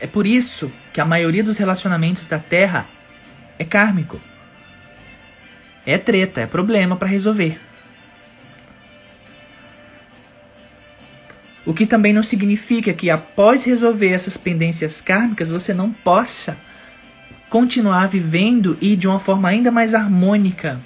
[0.00, 2.86] É por isso que a maioria dos relacionamentos da Terra
[3.58, 4.20] é kármico.
[5.84, 7.58] É treta, é problema para resolver.
[11.64, 16.56] O que também não significa que após resolver essas pendências kármicas você não possa
[17.48, 20.80] continuar vivendo e de uma forma ainda mais harmônica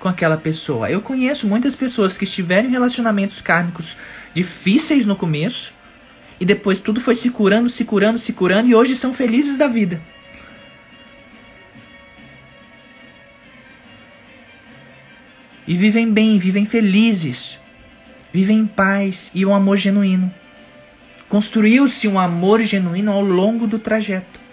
[0.00, 0.90] com aquela pessoa.
[0.90, 3.96] Eu conheço muitas pessoas que estiveram em relacionamentos kármicos
[4.34, 5.72] difíceis no começo
[6.40, 9.66] e depois tudo foi se curando, se curando, se curando e hoje são felizes da
[9.66, 10.00] vida.
[15.66, 17.58] E vivem bem, vivem felizes,
[18.32, 20.32] vivem em paz e um amor genuíno.
[21.28, 24.43] Construiu-se um amor genuíno ao longo do trajeto.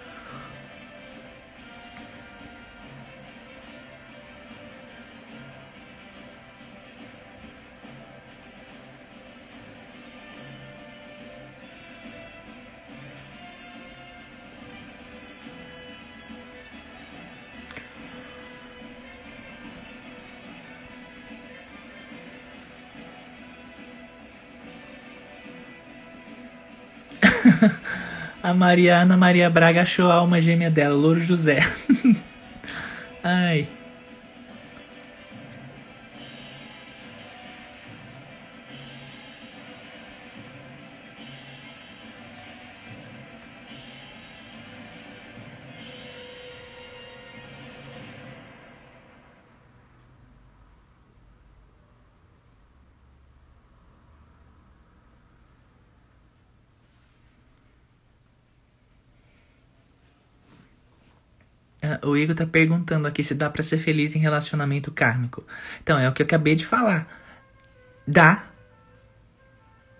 [28.51, 31.65] A Mariana Maria Braga achou a alma gêmea dela, Louro José.
[33.23, 33.65] Ai.
[62.03, 65.43] O Igor tá perguntando aqui se dá para ser feliz em relacionamento kármico.
[65.81, 67.07] Então, é o que eu acabei de falar.
[68.07, 68.43] Dá.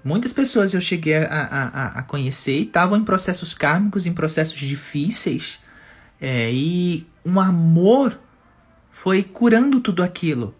[0.03, 4.60] Muitas pessoas eu cheguei a, a, a conhecer e estavam em processos kármicos, em processos
[4.60, 5.60] difíceis.
[6.19, 8.19] É, e um amor
[8.90, 10.56] foi curando tudo aquilo.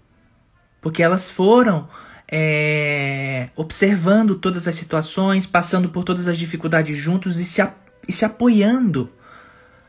[0.80, 1.88] Porque elas foram
[2.31, 7.61] é, observando todas as situações, passando por todas as dificuldades juntos e se,
[8.07, 9.11] e se apoiando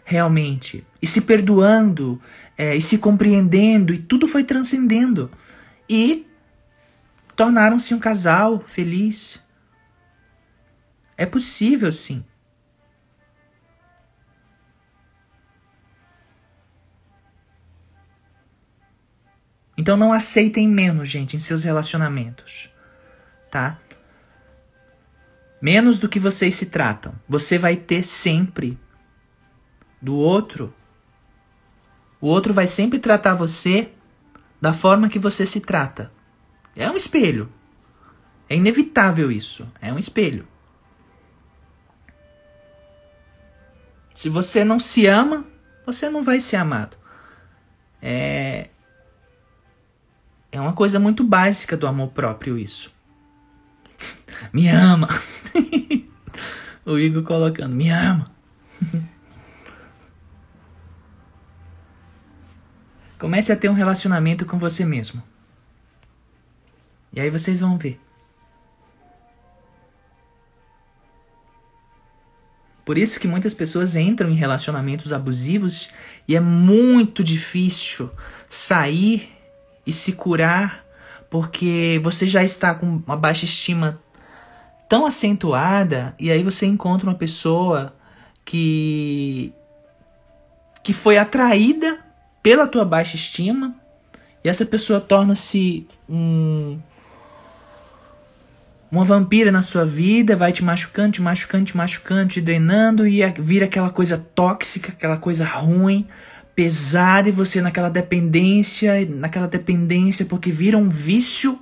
[0.05, 2.21] realmente, e se perdoando,
[2.57, 5.31] é, e se compreendendo, e tudo foi transcendendo.
[5.89, 6.27] E
[7.37, 9.41] tornaram-se um casal feliz.
[11.17, 12.25] É possível, sim.
[19.77, 22.71] Então não aceitem menos, gente, em seus relacionamentos,
[23.51, 23.81] tá?
[25.61, 27.15] Menos do que vocês se tratam.
[27.29, 28.79] Você vai ter sempre
[30.03, 30.75] do outro,
[32.21, 33.93] o outro vai sempre tratar você
[34.61, 36.13] da forma que você se trata.
[36.75, 37.49] É um espelho.
[38.49, 39.67] É inevitável isso.
[39.81, 40.47] É um espelho.
[44.15, 45.45] Se você não se ama,
[45.87, 46.97] você não vai ser amado.
[48.01, 48.69] É
[50.51, 52.93] é uma coisa muito básica do amor próprio isso.
[54.53, 55.09] me ama.
[56.85, 58.25] o Igor colocando, me ama.
[63.23, 65.23] Comece a ter um relacionamento com você mesmo.
[67.13, 68.01] E aí vocês vão ver.
[72.85, 75.89] Por isso que muitas pessoas entram em relacionamentos abusivos
[76.27, 78.11] e é muito difícil
[78.49, 79.31] sair
[79.87, 80.85] e se curar
[81.31, 84.03] porque você já está com uma baixa estima
[84.89, 87.95] tão acentuada e aí você encontra uma pessoa
[88.45, 89.53] que
[90.83, 92.11] que foi atraída
[92.43, 93.75] pela tua baixa estima
[94.45, 96.79] e essa pessoa torna-se um
[98.91, 103.23] uma vampira na sua vida, vai te machucando, te machucando, te machucando, te drenando e
[103.39, 106.07] vira aquela coisa tóxica, aquela coisa ruim,
[106.55, 111.59] pesada e você naquela dependência, naquela dependência porque vira um vício,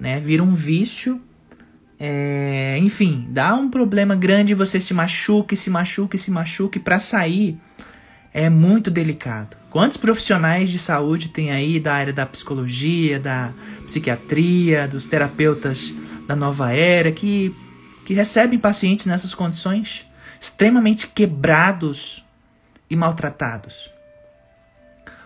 [0.00, 0.18] né?
[0.18, 1.20] Vira um vício.
[2.00, 6.98] É, enfim, dá um problema grande você se machuca, se machuca, se machuca e para
[6.98, 7.58] sair
[8.32, 9.56] é muito delicado.
[9.74, 13.52] Quantos profissionais de saúde tem aí da área da psicologia, da
[13.84, 15.92] psiquiatria, dos terapeutas
[16.28, 17.52] da nova era que,
[18.04, 20.06] que recebem pacientes nessas condições
[20.40, 22.24] extremamente quebrados
[22.88, 23.90] e maltratados.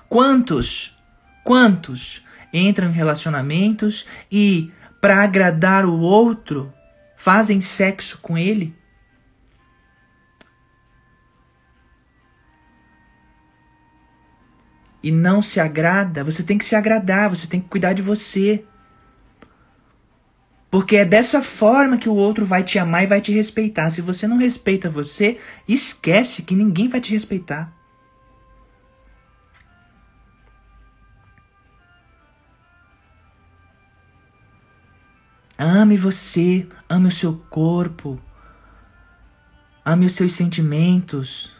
[0.09, 0.97] Quantos,
[1.45, 6.73] quantos entram em relacionamentos e, para agradar o outro,
[7.19, 8.75] fazem sexo com ele?
[15.03, 18.65] E não se agrada, você tem que se agradar, você tem que cuidar de você.
[20.71, 23.91] Porque é dessa forma que o outro vai te amar e vai te respeitar.
[23.91, 27.73] Se você não respeita você, esquece que ninguém vai te respeitar.
[35.57, 38.21] Ame você, ame o seu corpo,
[39.85, 41.58] ame os seus sentimentos.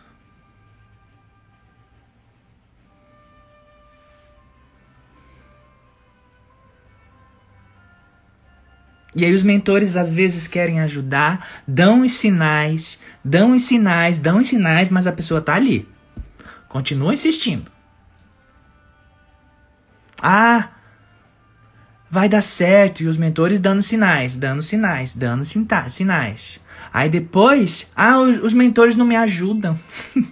[9.19, 14.39] E aí os mentores às vezes querem ajudar, dão os sinais, dão os sinais, dão
[14.39, 15.89] os sinais, mas a pessoa tá ali.
[16.69, 17.69] Continua insistindo.
[20.23, 20.69] Ah,
[22.09, 23.03] vai dar certo.
[23.03, 26.61] E os mentores dando sinais, dando sinais, dando sinais.
[26.93, 29.77] Aí depois, ah, os, os mentores não me ajudam.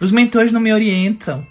[0.00, 1.46] os mentores não me orientam.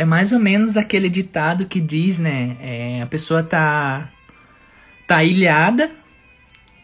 [0.00, 2.56] É mais ou menos aquele ditado que diz, né?
[2.62, 4.08] É, a pessoa tá
[5.06, 5.90] tá ilhada,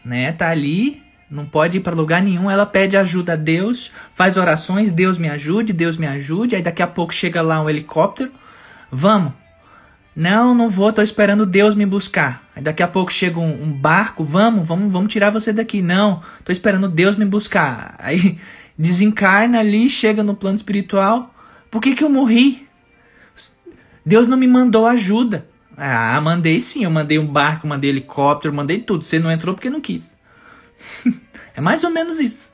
[0.05, 0.31] né?
[0.33, 2.47] Tá ali, não pode ir para lugar nenhum.
[2.47, 6.55] Ela pede ajuda a Deus, faz orações, Deus me ajude, Deus me ajude.
[6.55, 8.31] Aí daqui a pouco chega lá um helicóptero,
[8.91, 9.33] vamos.
[10.15, 12.43] Não, não vou, tô esperando Deus me buscar.
[12.55, 15.81] Aí daqui a pouco chega um, um barco, vamos, vamos, vamos tirar você daqui.
[15.81, 17.95] Não, tô esperando Deus me buscar.
[17.97, 18.37] Aí
[18.77, 21.33] desencarna ali, chega no plano espiritual.
[21.71, 22.66] Por que que eu morri?
[24.07, 25.49] Deus não me mandou ajuda.
[25.75, 29.03] Ah, mandei sim, eu mandei um barco, mandei helicóptero, mandei tudo.
[29.03, 30.15] Você não entrou porque não quis.
[31.53, 32.53] é mais ou menos isso.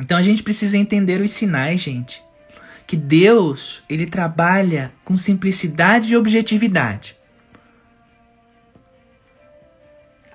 [0.00, 2.22] Então a gente precisa entender os sinais, gente.
[2.86, 7.17] Que Deus, ele trabalha com simplicidade e objetividade.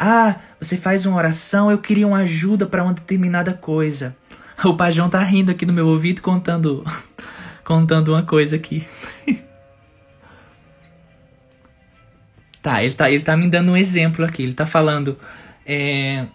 [0.05, 4.13] Ah, você faz uma oração, eu queria uma ajuda para uma determinada coisa.
[4.65, 6.85] O Pajão tá rindo aqui no meu ouvido contando
[7.63, 8.85] contando uma coisa aqui.
[12.61, 14.43] tá, ele tá, ele tá me dando um exemplo aqui.
[14.43, 15.17] Ele tá falando.
[15.65, 16.27] É...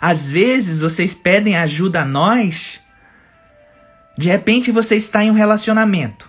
[0.00, 2.80] Às vezes vocês pedem ajuda a nós.
[4.18, 6.28] De repente você está em um relacionamento.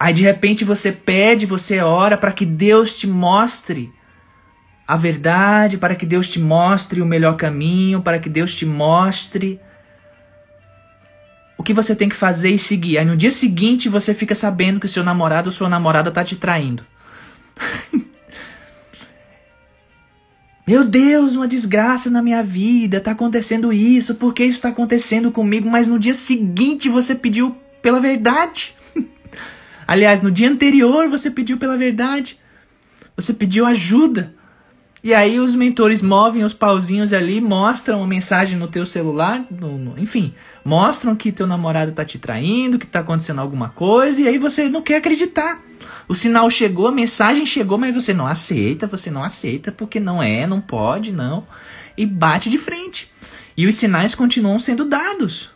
[0.00, 3.92] Aí de repente você pede, você ora para que Deus te mostre
[4.88, 9.60] a verdade, para que Deus te mostre o melhor caminho, para que Deus te mostre
[11.58, 12.96] o que você tem que fazer e seguir.
[12.96, 16.34] Aí no dia seguinte você fica sabendo que seu namorado ou sua namorada tá te
[16.34, 16.82] traindo.
[20.66, 25.30] Meu Deus, uma desgraça na minha vida, tá acontecendo isso, por que isso tá acontecendo
[25.30, 25.68] comigo?
[25.68, 28.79] Mas no dia seguinte você pediu pela verdade.
[29.90, 32.38] Aliás, no dia anterior você pediu pela verdade.
[33.16, 34.32] Você pediu ajuda.
[35.02, 39.76] E aí os mentores movem os pauzinhos ali, mostram a mensagem no teu celular, no,
[39.76, 40.32] no, enfim,
[40.64, 44.68] mostram que teu namorado tá te traindo, que tá acontecendo alguma coisa, e aí você
[44.68, 45.60] não quer acreditar.
[46.06, 50.22] O sinal chegou, a mensagem chegou, mas você não aceita, você não aceita, porque não
[50.22, 51.44] é, não pode, não.
[51.96, 53.10] E bate de frente.
[53.56, 55.49] E os sinais continuam sendo dados.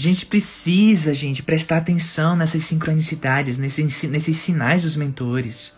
[0.00, 5.74] A gente precisa, gente, prestar atenção nessas sincronicidades, nesses, nesses sinais dos mentores.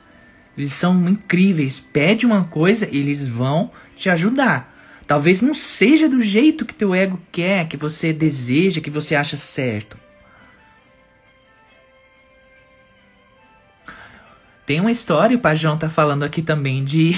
[0.57, 1.81] Eles são incríveis.
[1.81, 4.73] Pede uma coisa, eles vão te ajudar.
[5.09, 9.37] Talvez não seja do jeito que teu ego quer, que você deseja, que você acha
[9.37, 9.99] certo.
[14.65, 17.17] Tem uma história, o Pajão tá falando aqui também, de,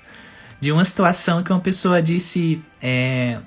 [0.58, 2.58] de uma situação que uma pessoa disse.
[2.80, 3.38] É,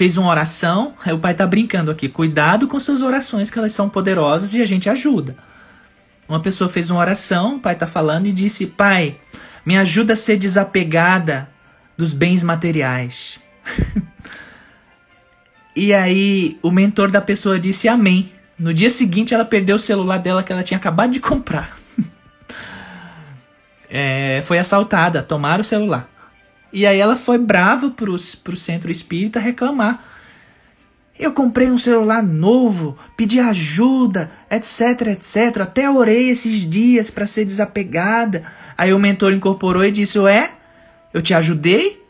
[0.00, 3.72] fez uma oração, aí o pai tá brincando aqui, cuidado com suas orações que elas
[3.72, 5.36] são poderosas e a gente ajuda.
[6.26, 9.18] Uma pessoa fez uma oração, o pai tá falando e disse: "Pai,
[9.62, 11.50] me ajuda a ser desapegada
[11.98, 13.38] dos bens materiais".
[15.76, 18.32] e aí o mentor da pessoa disse: "Amém".
[18.58, 21.76] No dia seguinte ela perdeu o celular dela que ela tinha acabado de comprar.
[23.90, 26.09] é, foi assaltada, tomaram o celular.
[26.72, 30.04] E aí ela foi brava pro, pro centro espírita reclamar.
[31.18, 35.60] Eu comprei um celular novo, pedi ajuda, etc, etc.
[35.62, 38.44] Até orei esses dias para ser desapegada.
[38.76, 40.52] Aí o mentor incorporou e disse: Ué,
[41.12, 42.02] eu te ajudei?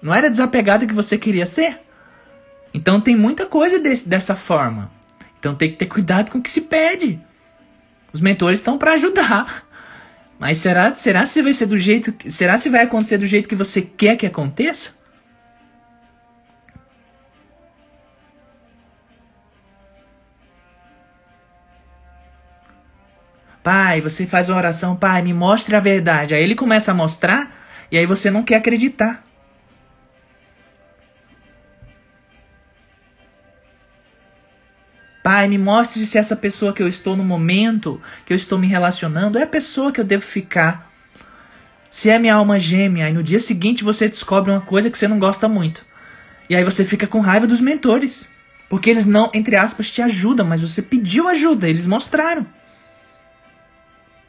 [0.00, 1.80] Não era desapegada que você queria ser?
[2.74, 4.90] Então tem muita coisa desse, dessa forma.
[5.38, 7.20] Então tem que ter cuidado com o que se pede.
[8.12, 9.61] Os mentores estão para ajudar.
[10.42, 13.54] Mas será, será se vai ser do jeito, será se vai acontecer do jeito que
[13.54, 14.90] você quer que aconteça?
[23.62, 26.34] Pai, você faz uma oração, pai, me mostre a verdade.
[26.34, 27.48] Aí ele começa a mostrar
[27.88, 29.22] e aí você não quer acreditar.
[35.22, 38.66] Pai, me mostre se essa pessoa que eu estou no momento, que eu estou me
[38.66, 40.90] relacionando, é a pessoa que eu devo ficar.
[41.88, 45.06] Se é minha alma gêmea, e no dia seguinte você descobre uma coisa que você
[45.06, 45.84] não gosta muito.
[46.50, 48.28] E aí você fica com raiva dos mentores.
[48.68, 52.46] Porque eles não, entre aspas, te ajudam, mas você pediu ajuda, eles mostraram.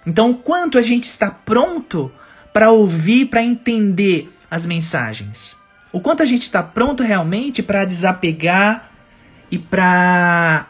[0.05, 2.11] Então, o quanto a gente está pronto
[2.51, 5.55] para ouvir, para entender as mensagens?
[5.93, 8.91] O quanto a gente está pronto realmente para desapegar
[9.49, 10.67] e para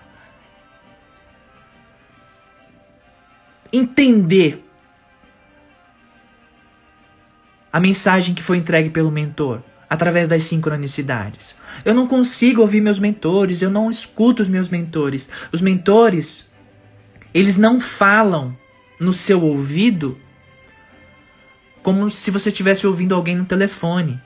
[3.74, 4.64] entender
[7.72, 11.56] a mensagem que foi entregue pelo mentor através das sincronicidades.
[11.84, 15.28] Eu não consigo ouvir meus mentores, eu não escuto os meus mentores.
[15.52, 16.46] Os mentores,
[17.34, 18.56] eles não falam
[19.00, 20.18] no seu ouvido
[21.82, 24.20] como se você estivesse ouvindo alguém no telefone.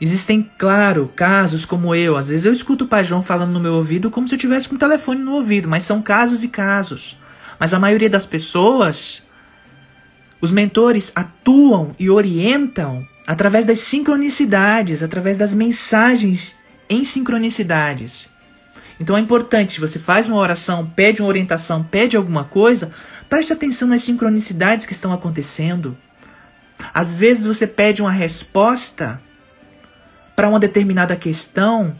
[0.00, 2.16] Existem, claro, casos como eu.
[2.16, 4.74] Às vezes eu escuto o Pai falando no meu ouvido como se eu tivesse com
[4.74, 7.16] o telefone no ouvido, mas são casos e casos.
[7.64, 9.22] Mas a maioria das pessoas,
[10.38, 16.56] os mentores atuam e orientam através das sincronicidades, através das mensagens
[16.90, 18.28] em sincronicidades.
[19.00, 22.92] Então é importante, você faz uma oração, pede uma orientação, pede alguma coisa,
[23.30, 25.96] preste atenção nas sincronicidades que estão acontecendo.
[26.92, 29.18] Às vezes você pede uma resposta
[30.36, 31.98] para uma determinada questão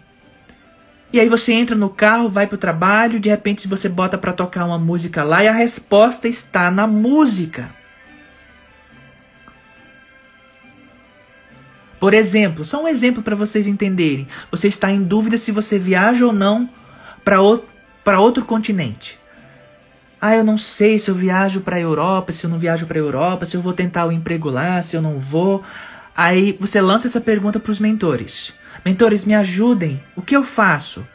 [1.14, 4.64] e aí você entra no carro, vai pro trabalho, de repente você bota para tocar
[4.64, 7.70] uma música lá e a resposta está na música.
[12.00, 14.26] Por exemplo, só um exemplo para vocês entenderem.
[14.50, 16.68] Você está em dúvida se você viaja ou não
[17.24, 17.68] para outro,
[18.18, 19.16] outro continente.
[20.20, 22.98] Ah, eu não sei se eu viajo para a Europa, se eu não viajo para
[22.98, 25.62] a Europa, se eu vou tentar o emprego lá, se eu não vou.
[26.16, 28.52] Aí você lança essa pergunta para os mentores.
[28.84, 30.00] Mentores, me ajudem.
[30.14, 31.06] O que eu faço?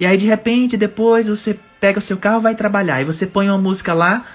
[0.00, 3.48] E aí de repente depois você pega o seu carro, vai trabalhar e você põe
[3.48, 4.26] uma música lá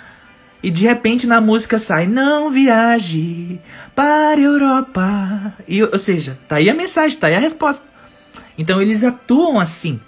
[0.63, 3.59] e de repente na música sai não viaje
[3.95, 5.53] para a Europa.
[5.67, 7.85] E, ou seja, tá aí a mensagem, tá aí a resposta.
[8.57, 9.99] Então eles atuam assim.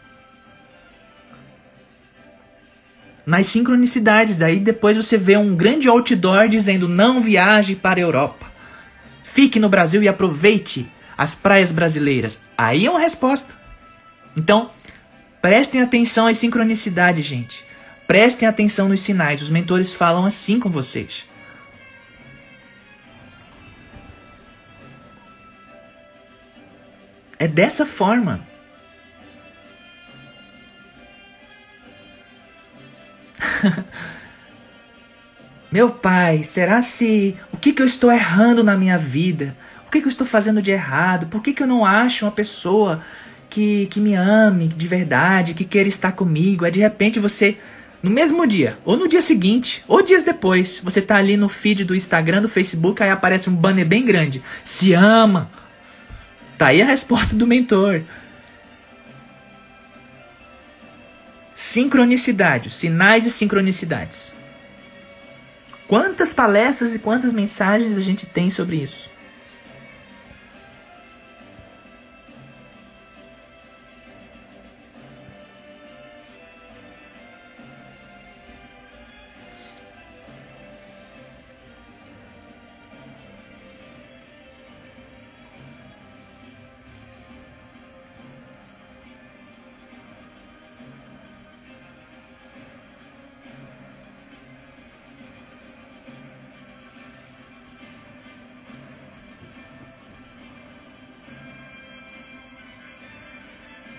[3.26, 8.52] Nas sincronicidades, daí depois você vê um grande outdoor dizendo não viaje para a Europa.
[9.24, 10.86] Fique no Brasil e aproveite
[11.18, 12.40] as praias brasileiras?
[12.58, 13.54] Aí é uma resposta.
[14.36, 14.72] Então,
[15.42, 17.64] prestem atenção às sincronicidades, gente.
[18.08, 19.42] Prestem atenção nos sinais.
[19.42, 21.26] Os mentores falam assim com vocês.
[27.40, 28.40] É dessa forma.
[35.72, 39.56] Meu pai, será se o que, que eu estou errando na minha vida?
[39.94, 41.28] Que, que eu estou fazendo de errado?
[41.28, 43.04] Por que, que eu não acho uma pessoa
[43.48, 46.66] que, que me ame de verdade, que queira estar comigo?
[46.66, 47.60] Aí de repente você,
[48.02, 51.86] no mesmo dia, ou no dia seguinte, ou dias depois, você tá ali no feed
[51.86, 54.42] do Instagram, do Facebook, aí aparece um banner bem grande.
[54.66, 55.52] Se ama.
[56.58, 58.02] Tá aí a resposta do mentor.
[61.54, 64.34] Sincronicidade, sinais e sincronicidades.
[65.88, 69.13] Quantas palestras e quantas mensagens a gente tem sobre isso?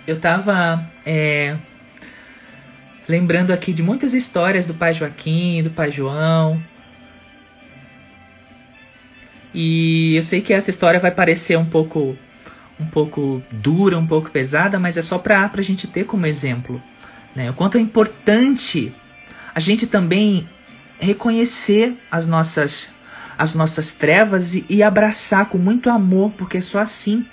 [0.06, 1.56] Eu tava é,
[3.08, 6.62] lembrando aqui de muitas histórias do pai Joaquim, do pai João.
[9.52, 12.16] E eu sei que essa história vai parecer um pouco
[12.78, 16.82] um pouco dura, um pouco pesada, mas é só para a gente ter como exemplo.
[17.34, 17.50] Né?
[17.50, 18.92] O quanto é importante
[19.54, 20.48] a gente também
[20.98, 22.88] reconhecer as nossas,
[23.38, 27.24] as nossas trevas e, e abraçar com muito amor, porque é só assim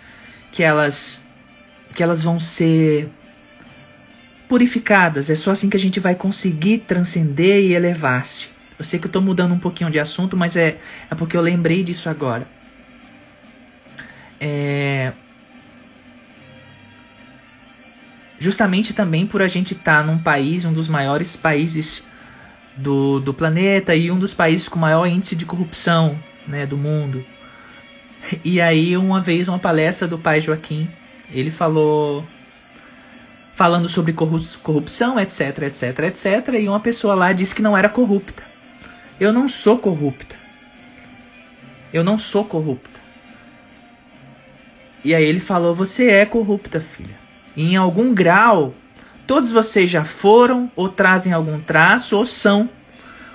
[0.52, 1.24] que elas
[1.94, 3.10] que elas vão ser
[4.48, 5.30] purificadas.
[5.30, 8.50] É só assim que a gente vai conseguir transcender e elevar-se.
[8.78, 10.78] Eu sei que eu estou mudando um pouquinho de assunto, mas é,
[11.10, 12.46] é porque eu lembrei disso agora.
[14.40, 15.14] É...
[18.40, 22.04] Justamente também por a gente estar tá num país, um dos maiores países
[22.76, 27.24] do, do planeta e um dos países com maior índice de corrupção né, do mundo.
[28.44, 30.90] E aí, uma vez, uma palestra do pai Joaquim
[31.34, 32.26] ele falou
[33.54, 38.44] falando sobre corrupção, etc, etc, etc, e uma pessoa lá disse que não era corrupta.
[39.20, 40.36] Eu não sou corrupta.
[41.94, 43.00] Eu não sou corrupta.
[45.04, 47.16] E aí ele falou: "Você é corrupta, filha.
[47.56, 48.74] E em algum grau,
[49.28, 52.70] todos vocês já foram ou trazem algum traço ou são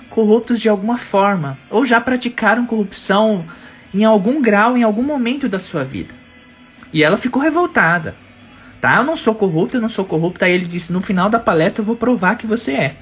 [0.09, 3.45] corruptos de alguma forma, ou já praticaram corrupção
[3.93, 6.16] em algum grau, em algum momento da sua vida.
[6.93, 8.15] E ela ficou revoltada.
[8.79, 10.45] Tá, eu não sou corrupta, eu não sou corrupta.
[10.45, 12.95] Aí ele disse: no final da palestra eu vou provar que você é.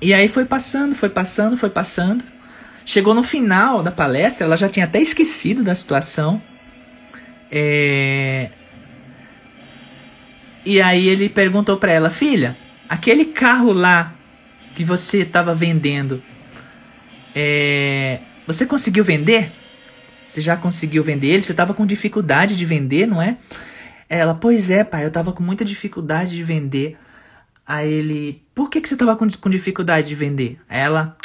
[0.00, 2.24] E aí foi passando, foi passando, foi passando.
[2.84, 6.42] Chegou no final da palestra, ela já tinha até esquecido da situação.
[7.50, 8.50] É...
[10.64, 12.56] E aí ele perguntou para ela: Filha,
[12.88, 14.12] aquele carro lá
[14.74, 16.22] que você estava vendendo,
[17.34, 18.18] é...
[18.46, 19.50] você conseguiu vender?
[20.32, 21.42] Você já conseguiu vender ele?
[21.42, 23.36] Você estava com dificuldade de vender, não é?
[24.08, 26.96] Ela, pois é, pai, eu estava com muita dificuldade de vender.
[27.66, 30.58] Aí ele, por que, que você estava com, com dificuldade de vender?
[30.70, 31.18] Ela,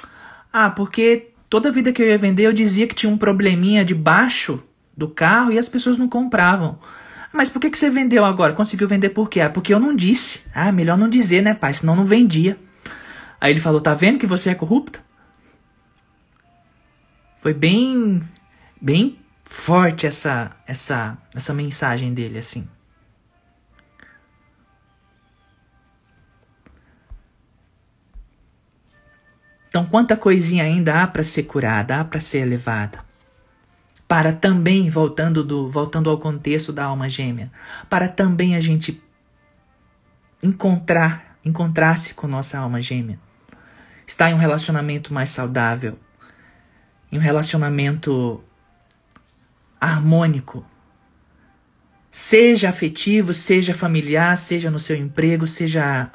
[0.52, 4.62] ah, porque toda vida que eu ia vender eu dizia que tinha um probleminha debaixo
[4.96, 6.78] do carro e as pessoas não compravam.
[7.32, 8.52] Mas por que, que você vendeu agora?
[8.52, 9.40] Conseguiu vender por quê?
[9.40, 10.42] Ah, porque eu não disse.
[10.54, 11.74] Ah, melhor não dizer, né, pai?
[11.74, 12.58] Senão não vendia.
[13.40, 15.00] Aí ele falou: Tá vendo que você é corrupta?
[17.42, 18.22] Foi bem
[18.82, 22.68] bem forte essa essa essa mensagem dele assim.
[29.70, 33.00] Então, quanta coisinha ainda há para ser curada, há para ser elevada.
[34.08, 37.52] Para também, voltando, do, voltando ao contexto da alma gêmea,
[37.88, 39.00] para também a gente
[40.42, 43.20] encontrar, encontrar-se com nossa alma gêmea.
[44.08, 46.00] Estar em um relacionamento mais saudável,
[47.12, 48.44] em um relacionamento
[49.80, 50.66] harmônico.
[52.10, 56.12] Seja afetivo, seja familiar, seja no seu emprego, seja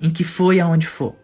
[0.00, 1.19] em que for e aonde for.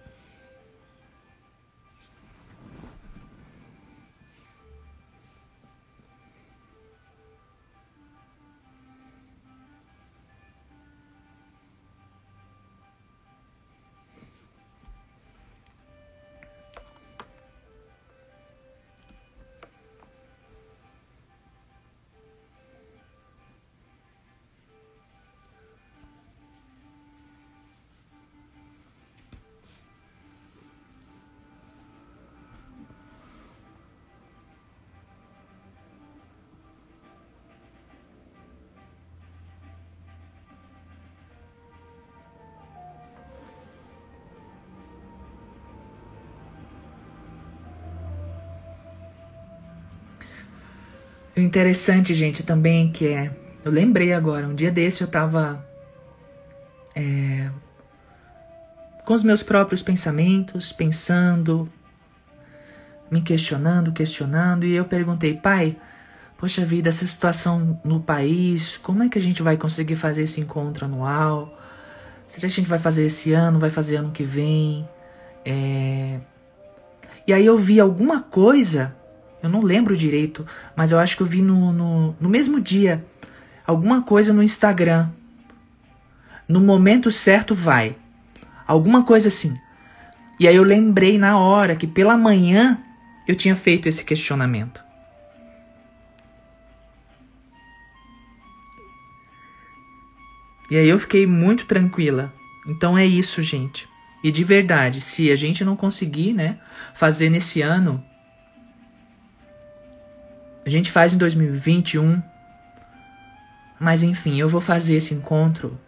[51.57, 53.35] Interessante, gente, também que é.
[53.65, 55.65] Eu lembrei agora, um dia desse eu tava.
[56.95, 57.49] É,
[59.07, 61.67] com os meus próprios pensamentos, pensando,
[63.11, 65.77] me questionando, questionando, e eu perguntei, pai,
[66.37, 70.41] poxa vida, essa situação no país, como é que a gente vai conseguir fazer esse
[70.41, 71.59] encontro anual?
[72.27, 74.87] Será que a gente vai fazer esse ano, vai fazer ano que vem?
[75.45, 76.19] É...
[77.27, 78.96] E aí eu vi alguma coisa,
[79.47, 83.05] eu não lembro direito, mas eu acho que eu vi no, no, no mesmo dia,
[83.67, 85.09] alguma coisa no Instagram.
[86.49, 87.97] No momento certo vai.
[88.67, 89.57] Alguma coisa assim.
[90.39, 92.79] E aí eu lembrei na hora que pela manhã
[93.27, 94.85] eu tinha feito esse questionamento.
[100.71, 102.33] E aí eu fiquei muito tranquila.
[102.67, 103.89] Então é isso, gente.
[104.23, 106.59] E de verdade, se a gente não conseguir, né,
[106.95, 108.05] fazer nesse ano,
[110.67, 112.21] a gente faz em 2021.
[113.79, 115.79] Mas enfim, eu vou fazer esse encontro.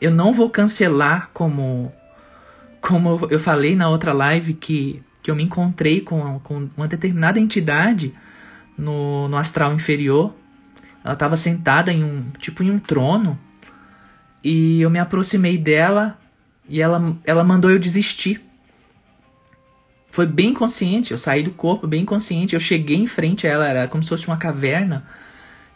[0.00, 1.92] Eu não vou cancelar como
[2.80, 7.38] como eu falei na outra live que, que eu me encontrei com, com uma determinada
[7.38, 8.12] entidade
[8.76, 10.34] no, no astral inferior.
[11.04, 13.38] Ela estava sentada em um tipo em um trono
[14.42, 16.18] e eu me aproximei dela
[16.68, 18.40] e ela, ela mandou eu desistir.
[20.12, 22.54] Foi bem consciente, eu saí do corpo bem consciente.
[22.54, 25.06] Eu cheguei em frente a ela, era como se fosse uma caverna.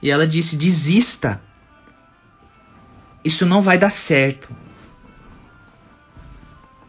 [0.02, 1.40] E ela disse: desista.
[3.24, 4.54] Isso não vai dar certo.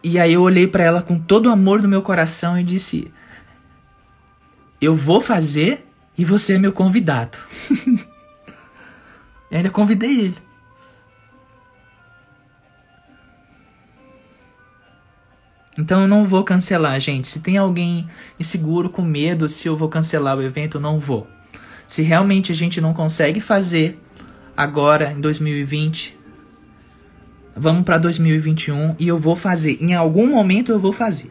[0.02, 3.10] E aí eu olhei para ela com todo o amor do meu coração e disse:
[4.78, 5.88] Eu vou fazer
[6.18, 7.38] e você é meu convidado.
[9.50, 10.47] e ainda convidei ele.
[15.78, 17.28] Então eu não vou cancelar, gente.
[17.28, 21.28] Se tem alguém inseguro, com medo se eu vou cancelar o evento, eu não vou.
[21.86, 23.96] Se realmente a gente não consegue fazer
[24.56, 26.18] agora em 2020,
[27.54, 29.78] vamos para 2021 e eu vou fazer.
[29.80, 31.30] Em algum momento eu vou fazer.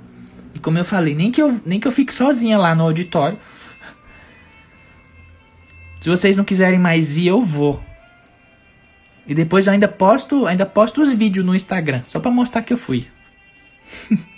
[0.55, 3.37] E como eu falei, nem que eu, nem que eu fique sozinha lá no auditório.
[5.99, 7.83] Se vocês não quiserem mais ir, eu vou.
[9.27, 12.71] E depois eu ainda posto, ainda posto os vídeos no Instagram, só para mostrar que
[12.71, 13.07] eu fui.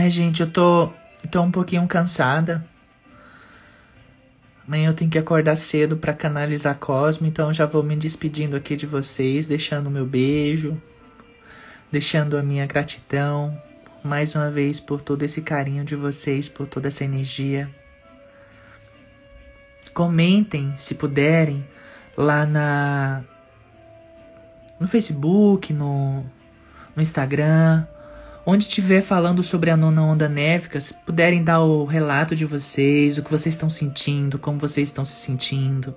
[0.00, 0.92] É, gente, eu tô,
[1.28, 2.64] tô um pouquinho cansada.
[4.64, 8.76] Amanhã eu tenho que acordar cedo para canalizar Cosmo, então já vou me despedindo aqui
[8.76, 10.80] de vocês, deixando meu beijo,
[11.90, 13.60] deixando a minha gratidão
[14.04, 17.68] mais uma vez por todo esse carinho de vocês, por toda essa energia.
[19.92, 21.66] Comentem, se puderem,
[22.16, 23.24] lá na
[24.78, 26.24] no Facebook, no,
[26.94, 27.84] no Instagram,
[28.50, 33.18] onde estiver falando sobre a nona onda néfica, se puderem dar o relato de vocês,
[33.18, 35.94] o que vocês estão sentindo, como vocês estão se sentindo.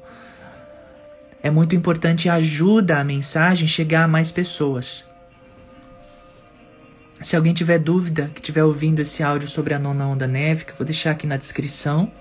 [1.42, 5.06] É muito importante ajuda a mensagem chegar a mais pessoas.
[7.22, 10.84] Se alguém tiver dúvida, que estiver ouvindo esse áudio sobre a nona onda néfica, vou
[10.84, 12.12] deixar aqui na descrição.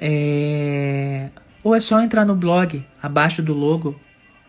[0.00, 1.28] É...
[1.64, 3.98] Ou é só entrar no blog, abaixo do logo.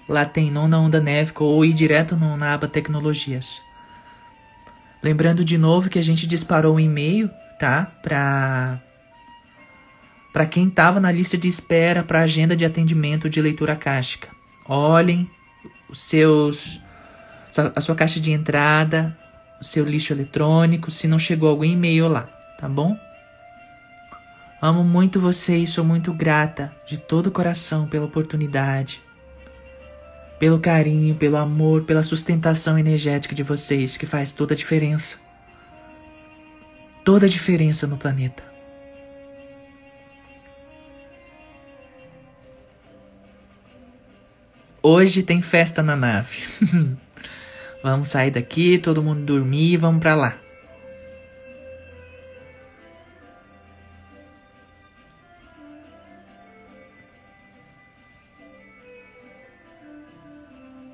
[0.08, 3.65] Lá tem nona onda néfica, ou ir direto no, na aba tecnologias.
[5.06, 7.30] Lembrando de novo que a gente disparou um e-mail,
[7.60, 7.92] tá?
[8.02, 8.82] Para
[10.34, 14.30] para quem estava na lista de espera para agenda de atendimento de leitura cástica.
[14.68, 15.30] Olhem
[15.88, 16.82] os seus
[17.76, 19.16] a sua caixa de entrada,
[19.62, 22.24] o seu lixo eletrônico, se não chegou algum e-mail lá,
[22.60, 22.98] tá bom?
[24.60, 29.05] Amo muito vocês, sou muito grata de todo o coração pela oportunidade
[30.40, 35.18] pelo carinho, pelo amor, pela sustentação energética de vocês, que faz toda a diferença.
[37.04, 38.44] Toda a diferença no planeta.
[44.82, 46.44] Hoje tem festa na nave.
[47.82, 50.45] vamos sair daqui, todo mundo dormir e vamos para lá.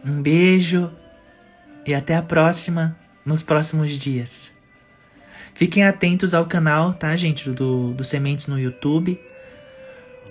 [0.04, 0.92] Um beijo
[1.86, 2.96] e até a próxima
[3.26, 4.52] nos próximos dias.
[5.54, 9.20] Fiquem atentos ao canal, tá, gente, do, do Sementes no YouTube.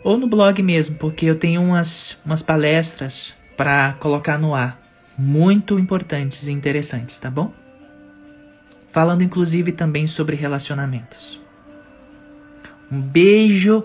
[0.02, 4.80] Ou no blog mesmo, porque eu tenho umas, umas palestras para colocar no ar.
[5.16, 7.52] Muito importantes e interessantes, tá bom?
[8.90, 11.38] Falando inclusive também sobre relacionamentos.
[12.90, 13.84] Um beijo,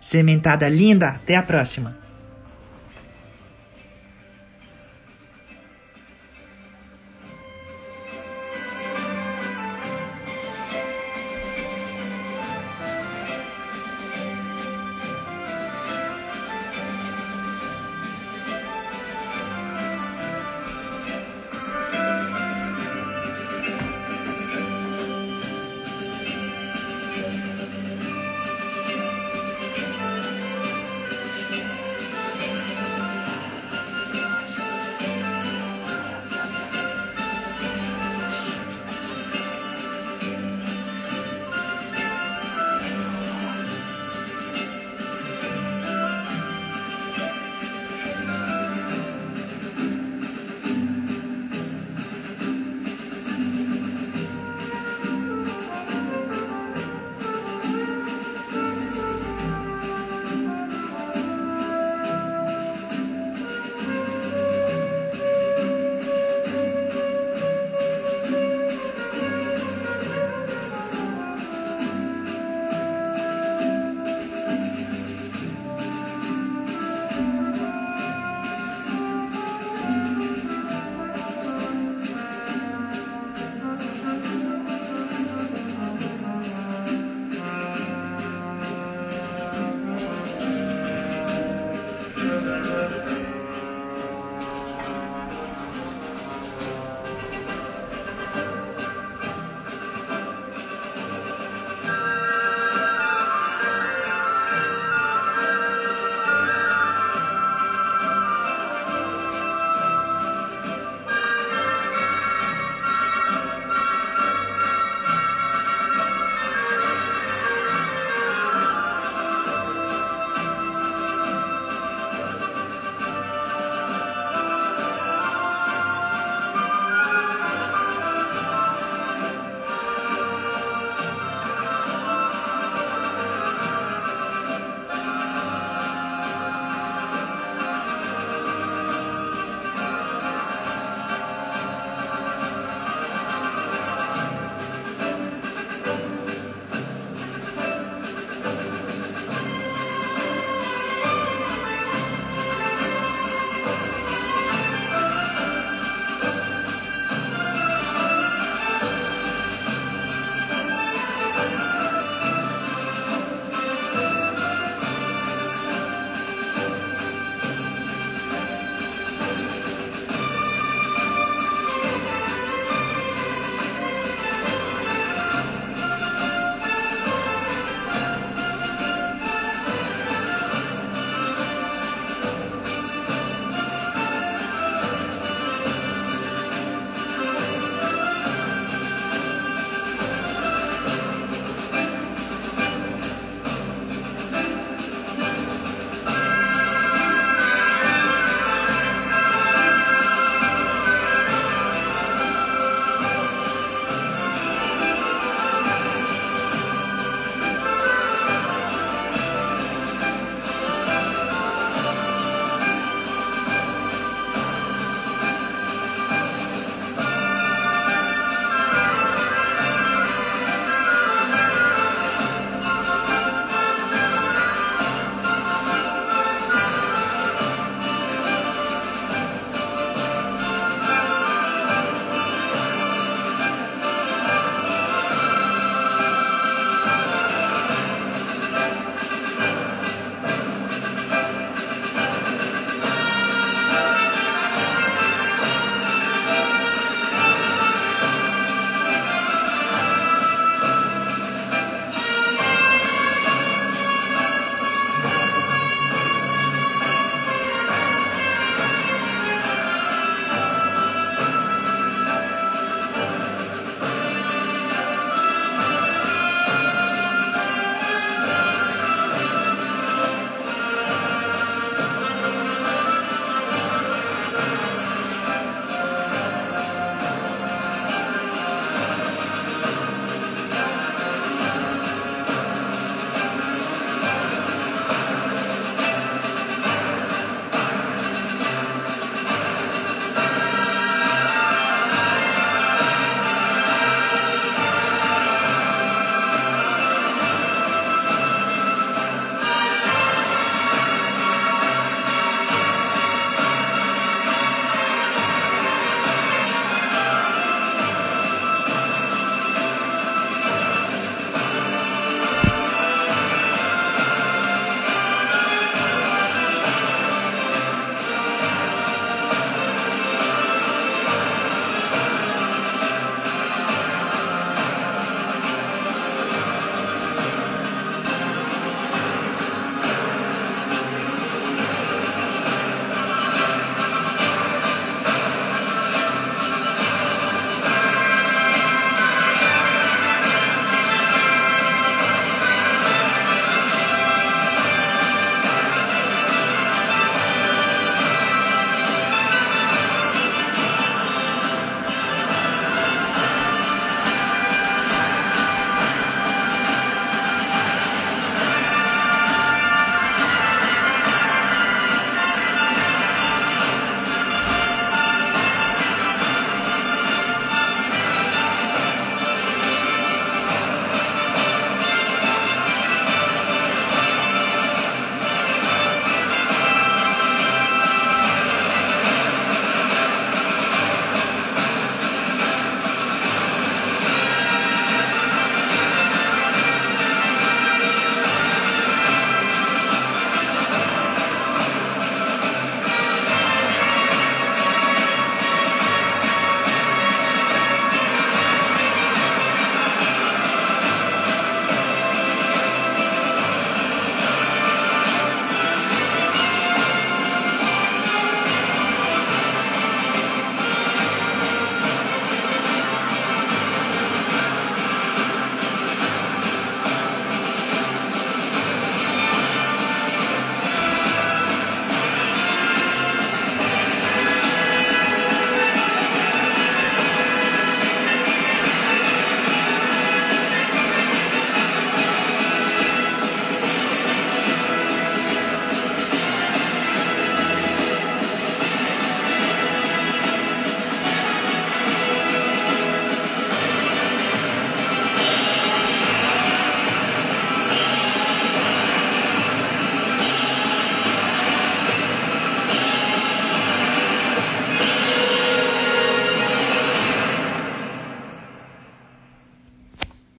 [0.00, 1.08] sementada linda.
[1.10, 2.01] Até a próxima.